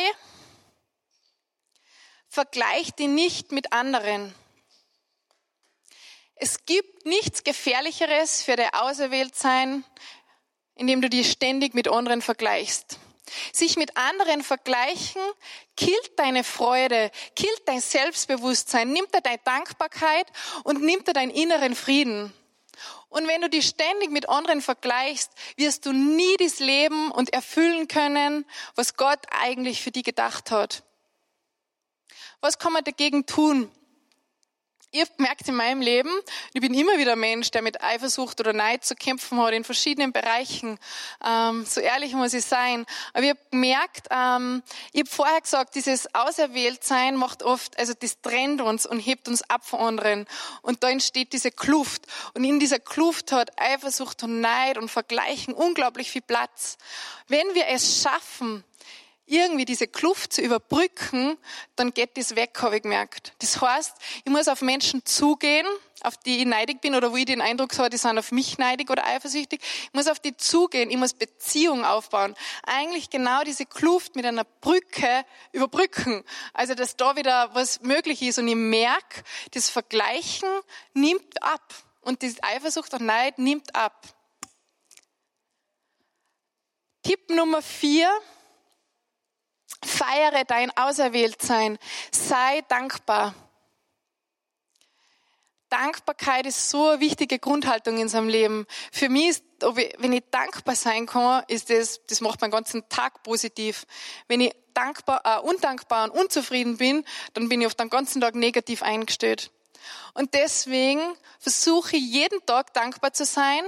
Vergleich 2.34 2.90
dich 2.94 3.06
nicht 3.06 3.52
mit 3.52 3.72
anderen. 3.72 4.34
Es 6.34 6.66
gibt 6.66 7.06
nichts 7.06 7.44
Gefährlicheres 7.44 8.42
für 8.42 8.56
dein 8.56 8.74
Auserwähltsein, 8.74 9.84
indem 10.74 11.00
du 11.00 11.08
dich 11.08 11.30
ständig 11.30 11.74
mit 11.74 11.86
anderen 11.86 12.22
vergleichst. 12.22 12.98
Sich 13.52 13.76
mit 13.76 13.96
anderen 13.96 14.42
vergleichen 14.42 15.22
killt 15.76 16.18
deine 16.18 16.42
Freude, 16.42 17.12
killt 17.36 17.62
dein 17.66 17.80
Selbstbewusstsein, 17.80 18.90
nimmt 18.90 19.14
dir 19.14 19.20
deine 19.20 19.38
Dankbarkeit 19.44 20.26
und 20.64 20.82
nimmt 20.82 21.06
dir 21.06 21.12
deinen 21.12 21.30
inneren 21.30 21.76
Frieden. 21.76 22.32
Und 23.10 23.28
wenn 23.28 23.42
du 23.42 23.48
dich 23.48 23.68
ständig 23.68 24.10
mit 24.10 24.28
anderen 24.28 24.60
vergleichst, 24.60 25.30
wirst 25.56 25.86
du 25.86 25.92
nie 25.92 26.36
das 26.38 26.58
Leben 26.58 27.12
und 27.12 27.32
erfüllen 27.32 27.86
können, 27.86 28.44
was 28.74 28.96
Gott 28.96 29.20
eigentlich 29.30 29.82
für 29.82 29.92
dich 29.92 30.02
gedacht 30.02 30.50
hat. 30.50 30.82
Was 32.44 32.58
kann 32.58 32.74
man 32.74 32.84
dagegen 32.84 33.24
tun? 33.24 33.70
Ich 34.90 35.00
habe 35.00 35.10
gemerkt 35.16 35.48
in 35.48 35.54
meinem 35.54 35.80
Leben, 35.80 36.10
ich 36.52 36.60
bin 36.60 36.74
immer 36.74 36.98
wieder 36.98 37.12
ein 37.12 37.18
Mensch, 37.18 37.50
der 37.50 37.62
mit 37.62 37.82
Eifersucht 37.82 38.38
oder 38.38 38.52
Neid 38.52 38.84
zu 38.84 38.94
kämpfen 38.94 39.40
hat 39.40 39.54
in 39.54 39.64
verschiedenen 39.64 40.12
Bereichen. 40.12 40.78
Ähm, 41.24 41.64
so 41.64 41.80
ehrlich 41.80 42.12
muss 42.12 42.34
ich 42.34 42.44
sein. 42.44 42.84
Aber 43.14 43.22
ich 43.22 43.30
habe 43.30 43.40
gemerkt, 43.50 44.08
ähm, 44.10 44.62
ich 44.92 45.00
habe 45.00 45.10
vorher 45.10 45.40
gesagt, 45.40 45.74
dieses 45.74 46.14
Auserwähltsein 46.14 47.16
macht 47.16 47.42
oft, 47.42 47.78
also 47.78 47.94
das 47.98 48.20
trennt 48.20 48.60
uns 48.60 48.84
und 48.84 49.00
hebt 49.00 49.26
uns 49.26 49.40
ab 49.48 49.66
von 49.66 49.80
anderen. 49.80 50.26
Und 50.60 50.82
da 50.82 50.90
entsteht 50.90 51.32
diese 51.32 51.50
Kluft. 51.50 52.02
Und 52.34 52.44
in 52.44 52.60
dieser 52.60 52.78
Kluft 52.78 53.32
hat 53.32 53.58
Eifersucht 53.58 54.22
und 54.22 54.42
Neid 54.42 54.76
und 54.76 54.90
Vergleichen 54.90 55.54
unglaublich 55.54 56.10
viel 56.10 56.20
Platz. 56.20 56.76
Wenn 57.26 57.54
wir 57.54 57.68
es 57.68 58.02
schaffen, 58.02 58.64
irgendwie 59.26 59.64
diese 59.64 59.86
Kluft 59.86 60.34
zu 60.34 60.42
überbrücken, 60.42 61.38
dann 61.76 61.94
geht 61.94 62.16
das 62.16 62.36
weg, 62.36 62.58
habe 62.60 62.76
ich 62.76 62.82
gemerkt. 62.82 63.32
Das 63.38 63.60
heißt, 63.60 63.96
ich 64.24 64.30
muss 64.30 64.48
auf 64.48 64.60
Menschen 64.60 65.04
zugehen, 65.06 65.66
auf 66.02 66.18
die 66.18 66.40
ich 66.40 66.46
neidig 66.46 66.82
bin 66.82 66.94
oder 66.94 67.10
wo 67.12 67.16
ich 67.16 67.24
den 67.24 67.40
Eindruck 67.40 67.78
habe, 67.78 67.88
die 67.88 67.96
sind 67.96 68.18
auf 68.18 68.32
mich 68.32 68.58
neidig 68.58 68.90
oder 68.90 69.06
eifersüchtig. 69.06 69.60
Ich 69.62 69.92
muss 69.94 70.08
auf 70.08 70.20
die 70.20 70.36
zugehen, 70.36 70.90
ich 70.90 70.98
muss 70.98 71.14
Beziehung 71.14 71.84
aufbauen. 71.84 72.34
Eigentlich 72.64 73.08
genau 73.08 73.42
diese 73.42 73.64
Kluft 73.64 74.14
mit 74.14 74.26
einer 74.26 74.44
Brücke 74.44 75.24
überbrücken. 75.52 76.22
Also, 76.52 76.74
dass 76.74 76.96
da 76.96 77.16
wieder 77.16 77.54
was 77.54 77.80
möglich 77.80 78.20
ist 78.20 78.38
und 78.38 78.48
ich 78.48 78.56
merke, 78.56 79.22
das 79.52 79.70
Vergleichen 79.70 80.48
nimmt 80.92 81.42
ab 81.42 81.74
und 82.02 82.20
die 82.20 82.34
Eifersucht 82.42 82.92
und 82.92 83.06
Neid 83.06 83.38
nimmt 83.38 83.74
ab. 83.74 84.06
Tipp 87.02 87.30
Nummer 87.30 87.62
vier 87.62 88.10
Feiere 89.84 90.44
dein 90.44 90.76
Auserwähltsein. 90.76 91.78
Sei 92.10 92.62
dankbar. 92.68 93.34
Dankbarkeit 95.68 96.46
ist 96.46 96.70
so 96.70 96.90
eine 96.90 97.00
wichtige 97.00 97.38
Grundhaltung 97.40 97.98
in 97.98 98.08
seinem 98.08 98.28
Leben. 98.28 98.66
Für 98.92 99.08
mich 99.08 99.30
ist, 99.30 99.44
wenn 99.98 100.12
ich 100.12 100.22
dankbar 100.30 100.76
sein 100.76 101.06
kann, 101.06 101.42
ist 101.48 101.68
das, 101.68 102.00
das 102.06 102.20
macht 102.20 102.40
meinen 102.40 102.52
ganzen 102.52 102.88
Tag 102.88 103.24
positiv. 103.24 103.84
Wenn 104.28 104.40
ich 104.40 104.54
dankbar, 104.72 105.22
äh, 105.24 105.40
undankbar 105.40 106.04
und 106.04 106.10
unzufrieden 106.10 106.76
bin, 106.76 107.04
dann 107.32 107.48
bin 107.48 107.60
ich 107.60 107.66
oft 107.66 107.80
den 107.80 107.90
ganzen 107.90 108.20
Tag 108.20 108.36
negativ 108.36 108.82
eingestellt. 108.82 109.50
Und 110.14 110.34
deswegen 110.34 111.00
versuche 111.40 111.96
ich 111.96 112.02
jeden 112.02 112.44
Tag 112.46 112.72
dankbar 112.72 113.12
zu 113.12 113.24
sein, 113.24 113.64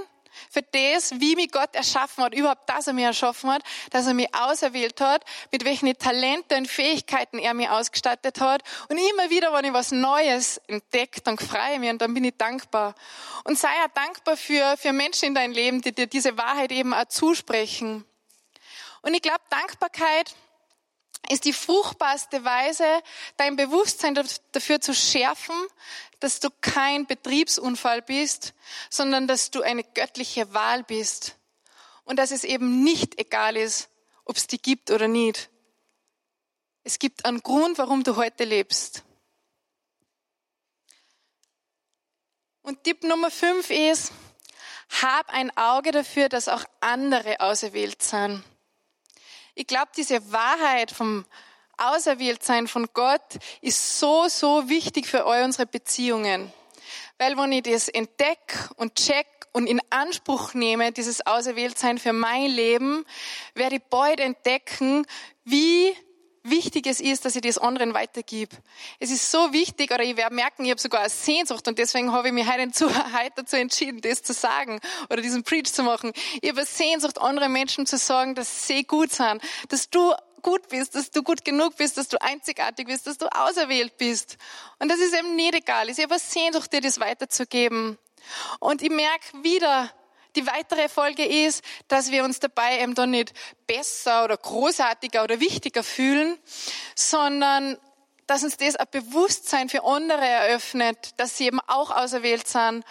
für 0.49 0.61
das, 0.61 1.19
wie 1.19 1.35
mich 1.35 1.51
Gott 1.51 1.73
erschaffen 1.73 2.23
hat, 2.23 2.33
überhaupt, 2.33 2.69
dass 2.69 2.87
er 2.87 2.93
mich 2.93 3.05
erschaffen 3.05 3.51
hat, 3.51 3.63
dass 3.91 4.07
er 4.07 4.13
mich 4.13 4.33
auserwählt 4.33 5.01
hat, 5.01 5.23
mit 5.51 5.65
welchen 5.65 5.97
Talenten 5.97 6.59
und 6.59 6.67
Fähigkeiten 6.67 7.39
er 7.39 7.53
mich 7.53 7.69
ausgestattet 7.69 8.39
hat. 8.39 8.63
Und 8.89 8.97
immer 8.97 9.29
wieder, 9.29 9.53
wenn 9.53 9.65
ich 9.65 9.73
was 9.73 9.91
Neues 9.91 10.57
entdeckt, 10.67 11.27
dann 11.27 11.37
freue 11.37 11.73
ich 11.73 11.79
mich 11.79 11.89
und 11.89 12.01
dann 12.01 12.13
bin 12.13 12.23
ich 12.23 12.35
dankbar. 12.37 12.95
Und 13.43 13.57
sei 13.57 13.69
auch 13.85 13.93
dankbar 13.93 14.37
für, 14.37 14.77
für 14.77 14.93
Menschen 14.93 15.29
in 15.29 15.35
deinem 15.35 15.53
Leben, 15.53 15.81
die 15.81 15.93
dir 15.93 16.07
diese 16.07 16.37
Wahrheit 16.37 16.71
eben 16.71 16.93
auch 16.93 17.05
zusprechen. 17.05 18.05
Und 19.01 19.13
ich 19.13 19.21
glaube, 19.21 19.41
Dankbarkeit 19.49 20.35
ist 21.29 21.45
die 21.45 21.53
fruchtbarste 21.53 22.43
Weise, 22.43 22.85
dein 23.37 23.55
Bewusstsein 23.55 24.17
dafür 24.51 24.79
zu 24.79 24.93
schärfen, 24.93 25.55
dass 26.19 26.39
du 26.39 26.49
kein 26.61 27.05
Betriebsunfall 27.05 28.01
bist, 28.01 28.53
sondern 28.89 29.27
dass 29.27 29.51
du 29.51 29.61
eine 29.61 29.83
göttliche 29.83 30.53
Wahl 30.53 30.83
bist. 30.83 31.35
Und 32.03 32.17
dass 32.17 32.31
es 32.31 32.43
eben 32.43 32.83
nicht 32.83 33.19
egal 33.19 33.57
ist, 33.57 33.89
ob 34.25 34.37
es 34.37 34.47
die 34.47 34.61
gibt 34.61 34.91
oder 34.91 35.07
nicht. 35.07 35.49
Es 36.83 36.99
gibt 36.99 37.25
einen 37.25 37.43
Grund, 37.43 37.77
warum 37.77 38.03
du 38.03 38.15
heute 38.15 38.45
lebst. 38.45 39.03
Und 42.61 42.83
Tipp 42.83 43.03
Nummer 43.03 43.31
fünf 43.31 43.69
ist, 43.69 44.11
hab 45.01 45.29
ein 45.29 45.55
Auge 45.57 45.91
dafür, 45.91 46.29
dass 46.29 46.47
auch 46.47 46.63
andere 46.79 47.39
auserwählt 47.39 48.01
sind. 48.01 48.43
Ich 49.55 49.67
glaube, 49.67 49.91
diese 49.95 50.31
Wahrheit 50.31 50.91
vom 50.91 51.25
Auserwähltsein 51.77 52.67
von 52.67 52.87
Gott 52.93 53.37
ist 53.61 53.99
so, 53.99 54.27
so 54.27 54.69
wichtig 54.69 55.07
für 55.07 55.25
all 55.25 55.43
unsere 55.43 55.65
Beziehungen. 55.65 56.51
Weil 57.17 57.37
wenn 57.37 57.51
ich 57.51 57.63
das 57.63 57.87
entdecke 57.87 58.69
und 58.75 58.95
check 58.95 59.27
und 59.53 59.67
in 59.67 59.81
Anspruch 59.89 60.53
nehme, 60.53 60.91
dieses 60.91 61.25
Auserwähltsein 61.25 61.97
für 61.97 62.13
mein 62.13 62.51
Leben, 62.51 63.05
werde 63.55 63.77
ich 63.77 63.83
bald 63.83 64.19
entdecken, 64.19 65.05
wie 65.43 65.95
wichtig 66.43 66.87
es 66.87 67.01
ist, 67.01 67.25
dass 67.25 67.35
ich 67.35 67.41
das 67.41 67.57
anderen 67.57 67.93
weitergib. 67.93 68.49
Es 68.99 69.11
ist 69.11 69.31
so 69.31 69.51
wichtig, 69.53 69.91
oder 69.91 70.03
ich 70.03 70.15
werde 70.15 70.33
merken, 70.33 70.63
ich 70.65 70.71
habe 70.71 70.79
sogar 70.79 71.01
eine 71.01 71.09
Sehnsucht 71.09 71.67
und 71.67 71.77
deswegen 71.77 72.11
habe 72.11 72.27
ich 72.27 72.33
mich 72.33 72.49
heute, 72.49 72.71
zu, 72.71 72.87
heute 73.17 73.31
dazu 73.35 73.55
entschieden, 73.55 74.01
das 74.01 74.23
zu 74.23 74.33
sagen 74.33 74.79
oder 75.09 75.21
diesen 75.21 75.43
Preach 75.43 75.71
zu 75.71 75.83
machen. 75.83 76.13
Ich 76.41 76.49
habe 76.49 76.59
eine 76.59 76.67
Sehnsucht, 76.67 77.19
anderen 77.19 77.51
Menschen 77.51 77.85
zu 77.85 77.97
sagen, 77.97 78.35
dass 78.35 78.67
sie 78.67 78.83
gut 78.83 79.11
sind, 79.11 79.41
dass 79.69 79.89
du 79.89 80.13
gut 80.41 80.67
bist, 80.69 80.95
dass 80.95 81.11
du 81.11 81.23
gut 81.23 81.43
genug 81.43 81.75
bist, 81.77 81.97
dass 81.97 82.07
du 82.07 82.21
einzigartig 82.21 82.87
bist, 82.87 83.07
dass 83.07 83.17
du 83.17 83.27
auserwählt 83.27 83.97
bist. 83.97 84.37
Und 84.79 84.89
das 84.89 84.99
ist 84.99 85.13
eben 85.13 85.35
nicht 85.35 85.55
egal. 85.55 85.89
Ich 85.89 85.99
habe 85.99 86.13
eine 86.13 86.19
Sehnsucht, 86.19 86.71
dir 86.71 86.81
das 86.81 86.99
weiterzugeben. 86.99 87.97
Und 88.59 88.81
ich 88.81 88.89
merke 88.89 89.43
wieder, 89.43 89.91
die 90.35 90.45
weitere 90.45 90.87
Folge 90.87 91.25
ist, 91.25 91.63
dass 91.87 92.11
wir 92.11 92.23
uns 92.23 92.39
dabei 92.39 92.79
eben 92.81 92.93
dann 92.93 93.11
nicht 93.11 93.33
besser 93.65 94.23
oder 94.23 94.37
großartiger 94.37 95.23
oder 95.23 95.39
wichtiger 95.39 95.83
fühlen, 95.83 96.37
sondern 96.95 97.77
dass 98.27 98.43
uns 98.43 98.57
das 98.57 98.75
ein 98.75 98.87
Bewusstsein 98.91 99.69
für 99.69 99.83
andere 99.83 100.25
eröffnet, 100.25 101.11
dass 101.17 101.37
sie 101.37 101.47
eben 101.47 101.61
auch 101.61 101.91
auserwählt 101.91 102.47
sind 102.47 102.83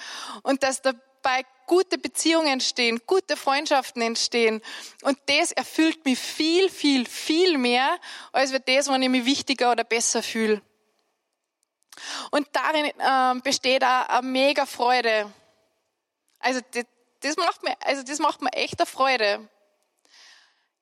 und 0.42 0.62
dass 0.62 0.82
dabei 1.26 1.44
gute 1.66 1.98
Beziehungen 1.98 2.46
entstehen, 2.46 3.00
gute 3.06 3.36
Freundschaften 3.36 4.00
entstehen. 4.00 4.62
Und 5.02 5.18
das 5.26 5.50
erfüllt 5.50 6.04
mich 6.04 6.18
viel, 6.18 6.70
viel, 6.70 7.06
viel 7.06 7.58
mehr, 7.58 7.98
als 8.32 8.52
wir 8.52 8.60
das, 8.60 8.88
wenn 8.88 9.02
ich 9.02 9.08
mich 9.08 9.24
wichtiger 9.24 9.72
oder 9.72 9.82
besser 9.82 10.22
fühle. 10.22 10.62
Und 12.30 12.46
darin 12.52 12.84
äh, 12.84 13.40
besteht 13.42 13.82
auch 13.82 14.08
eine 14.08 14.26
mega 14.26 14.66
Freude. 14.66 15.32
Also 16.38 16.60
das 17.20 17.36
macht 17.36 17.62
mir, 17.64 17.74
also 17.80 18.02
das 18.04 18.18
macht 18.20 18.42
mir 18.42 18.52
echt 18.52 18.78
eine 18.78 18.86
Freude. 18.86 19.48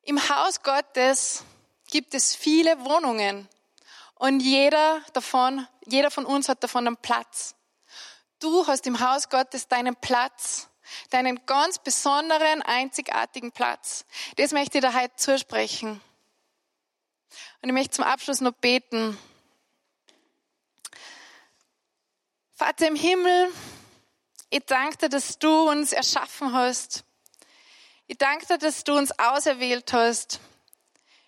Im 0.02 0.28
Haus 0.28 0.62
Gottes 0.62 1.44
gibt 1.90 2.12
es 2.12 2.34
viele 2.34 2.84
Wohnungen 2.84 3.48
und 4.16 4.40
jeder 4.40 5.00
davon, 5.14 5.66
jeder 5.86 6.10
von 6.10 6.26
uns 6.26 6.50
hat 6.50 6.62
davon 6.62 6.86
einen 6.86 6.96
Platz. 6.98 7.54
Du 8.44 8.66
hast 8.66 8.86
im 8.86 9.00
Haus 9.00 9.30
Gottes 9.30 9.68
deinen 9.68 9.96
Platz, 9.96 10.68
deinen 11.08 11.46
ganz 11.46 11.78
besonderen, 11.78 12.60
einzigartigen 12.60 13.52
Platz. 13.52 14.04
Das 14.36 14.52
möchte 14.52 14.76
ich 14.76 14.84
dir 14.84 14.92
heute 14.92 15.16
zusprechen. 15.16 15.98
Und 17.62 17.68
ich 17.70 17.72
möchte 17.72 17.92
zum 17.92 18.04
Abschluss 18.04 18.42
noch 18.42 18.52
beten. 18.52 19.16
Vater 22.52 22.86
im 22.86 22.96
Himmel, 22.96 23.50
ich 24.50 24.66
danke 24.66 24.98
dir, 24.98 25.08
dass 25.08 25.38
du 25.38 25.70
uns 25.70 25.94
erschaffen 25.94 26.52
hast. 26.52 27.02
Ich 28.08 28.18
danke 28.18 28.44
dir, 28.44 28.58
dass 28.58 28.84
du 28.84 28.94
uns 28.94 29.18
auserwählt 29.18 29.90
hast. 29.94 30.38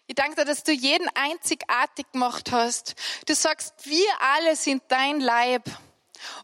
Ich 0.06 0.16
danke 0.16 0.36
dir, 0.36 0.44
dass 0.44 0.64
du 0.64 0.72
jeden 0.72 1.08
einzigartig 1.14 2.12
gemacht 2.12 2.52
hast. 2.52 2.94
Du 3.24 3.34
sagst, 3.34 3.72
wir 3.86 4.20
alle 4.20 4.54
sind 4.54 4.82
dein 4.88 5.20
Leib. 5.20 5.64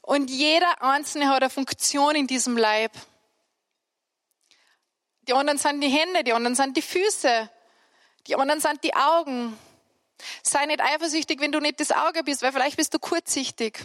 Und 0.00 0.30
jeder 0.30 0.82
Einzelne 0.82 1.28
hat 1.28 1.42
eine 1.42 1.50
Funktion 1.50 2.14
in 2.14 2.26
diesem 2.26 2.56
Leib. 2.56 2.92
Die 5.28 5.34
anderen 5.34 5.58
sind 5.58 5.80
die 5.80 5.88
Hände, 5.88 6.24
die 6.24 6.32
anderen 6.32 6.56
sind 6.56 6.76
die 6.76 6.82
Füße, 6.82 7.50
die 8.26 8.36
anderen 8.36 8.60
sind 8.60 8.82
die 8.82 8.94
Augen. 8.94 9.56
Sei 10.42 10.66
nicht 10.66 10.80
eifersüchtig, 10.80 11.40
wenn 11.40 11.52
du 11.52 11.60
nicht 11.60 11.80
das 11.80 11.92
Auge 11.92 12.24
bist, 12.24 12.42
weil 12.42 12.52
vielleicht 12.52 12.76
bist 12.76 12.92
du 12.94 12.98
kurzsichtig. 12.98 13.78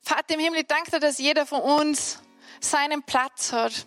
Vater 0.00 0.34
im 0.34 0.40
Himmel, 0.40 0.60
ich 0.60 0.66
danke 0.66 0.90
dir, 0.90 1.00
dass 1.00 1.18
jeder 1.18 1.46
von 1.46 1.60
uns 1.60 2.18
seinen 2.60 3.02
Platz 3.02 3.52
hat. 3.52 3.86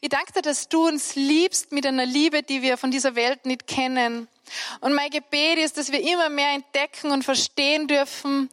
Ich 0.00 0.08
danke 0.08 0.32
dir, 0.32 0.42
dass 0.42 0.68
du 0.68 0.86
uns 0.86 1.14
liebst 1.14 1.72
mit 1.72 1.86
einer 1.86 2.06
Liebe, 2.06 2.42
die 2.42 2.62
wir 2.62 2.76
von 2.76 2.90
dieser 2.90 3.14
Welt 3.14 3.46
nicht 3.46 3.66
kennen. 3.66 4.28
Und 4.80 4.94
mein 4.94 5.10
Gebet 5.10 5.58
ist, 5.58 5.78
dass 5.78 5.92
wir 5.92 6.00
immer 6.00 6.28
mehr 6.28 6.50
entdecken 6.50 7.10
und 7.10 7.24
verstehen 7.24 7.88
dürfen, 7.88 8.50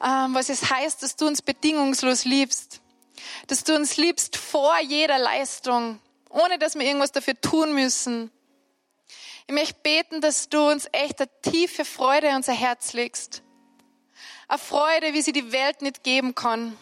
was 0.00 0.48
es 0.48 0.70
heißt, 0.70 1.02
dass 1.02 1.16
du 1.16 1.26
uns 1.26 1.42
bedingungslos 1.42 2.24
liebst. 2.24 2.80
Dass 3.46 3.64
du 3.64 3.74
uns 3.74 3.96
liebst 3.96 4.36
vor 4.36 4.78
jeder 4.80 5.18
Leistung, 5.18 6.00
ohne 6.30 6.58
dass 6.58 6.74
wir 6.74 6.86
irgendwas 6.86 7.12
dafür 7.12 7.40
tun 7.40 7.74
müssen. 7.74 8.30
Ich 9.46 9.54
möchte 9.54 9.80
beten, 9.82 10.20
dass 10.20 10.48
du 10.48 10.70
uns 10.70 10.88
echt 10.92 11.20
eine 11.20 11.30
tiefe 11.42 11.84
Freude 11.84 12.28
in 12.28 12.36
unser 12.36 12.52
Herz 12.52 12.92
legst 12.92 13.42
eine 14.50 14.58
Freude, 14.58 15.14
wie 15.14 15.22
sie 15.22 15.32
die 15.32 15.52
Welt 15.52 15.80
nicht 15.80 16.02
geben 16.02 16.34
kann. 16.34 16.76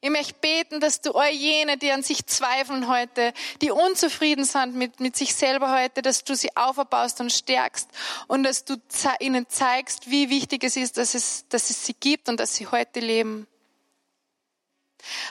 Ich 0.00 0.10
möchte 0.10 0.34
beten, 0.34 0.80
dass 0.80 1.00
du 1.00 1.12
all 1.12 1.32
jene, 1.32 1.76
die 1.76 1.90
an 1.90 2.02
sich 2.02 2.24
zweifeln 2.26 2.88
heute, 2.88 3.32
die 3.60 3.70
unzufrieden 3.70 4.44
sind 4.44 4.76
mit, 4.76 5.00
mit 5.00 5.16
sich 5.16 5.34
selber 5.34 5.72
heute, 5.72 6.02
dass 6.02 6.22
du 6.22 6.36
sie 6.36 6.56
aufbaust 6.56 7.20
und 7.20 7.32
stärkst 7.32 7.88
und 8.28 8.44
dass 8.44 8.64
du 8.64 8.76
ihnen 9.18 9.48
zeigst, 9.48 10.10
wie 10.10 10.30
wichtig 10.30 10.62
es 10.62 10.76
ist, 10.76 10.98
dass 10.98 11.14
es, 11.14 11.46
dass 11.48 11.70
es 11.70 11.84
sie 11.84 11.94
gibt 11.94 12.28
und 12.28 12.38
dass 12.38 12.54
sie 12.54 12.68
heute 12.68 13.00
leben. 13.00 13.48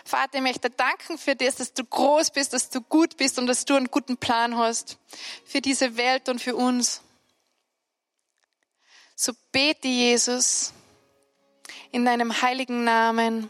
Vater, 0.04 0.36
ich 0.36 0.42
möchte 0.42 0.70
danken 0.70 1.18
für 1.18 1.36
das, 1.36 1.56
dass 1.56 1.74
du 1.74 1.84
groß 1.84 2.32
bist, 2.32 2.54
dass 2.54 2.70
du 2.70 2.82
gut 2.82 3.18
bist 3.18 3.38
und 3.38 3.48
dass 3.48 3.66
du 3.66 3.76
einen 3.76 3.92
guten 3.92 4.18
Plan 4.18 4.58
hast 4.58 4.98
für 5.46 5.62
diese 5.62 5.98
Welt 5.98 6.30
und 6.30 6.42
für 6.42 6.56
uns. 6.56 7.02
So 9.16 9.34
bete 9.52 9.88
Jesus 9.88 10.74
in 11.92 12.06
deinem 12.06 12.42
heiligen 12.42 12.84
Namen. 12.84 13.50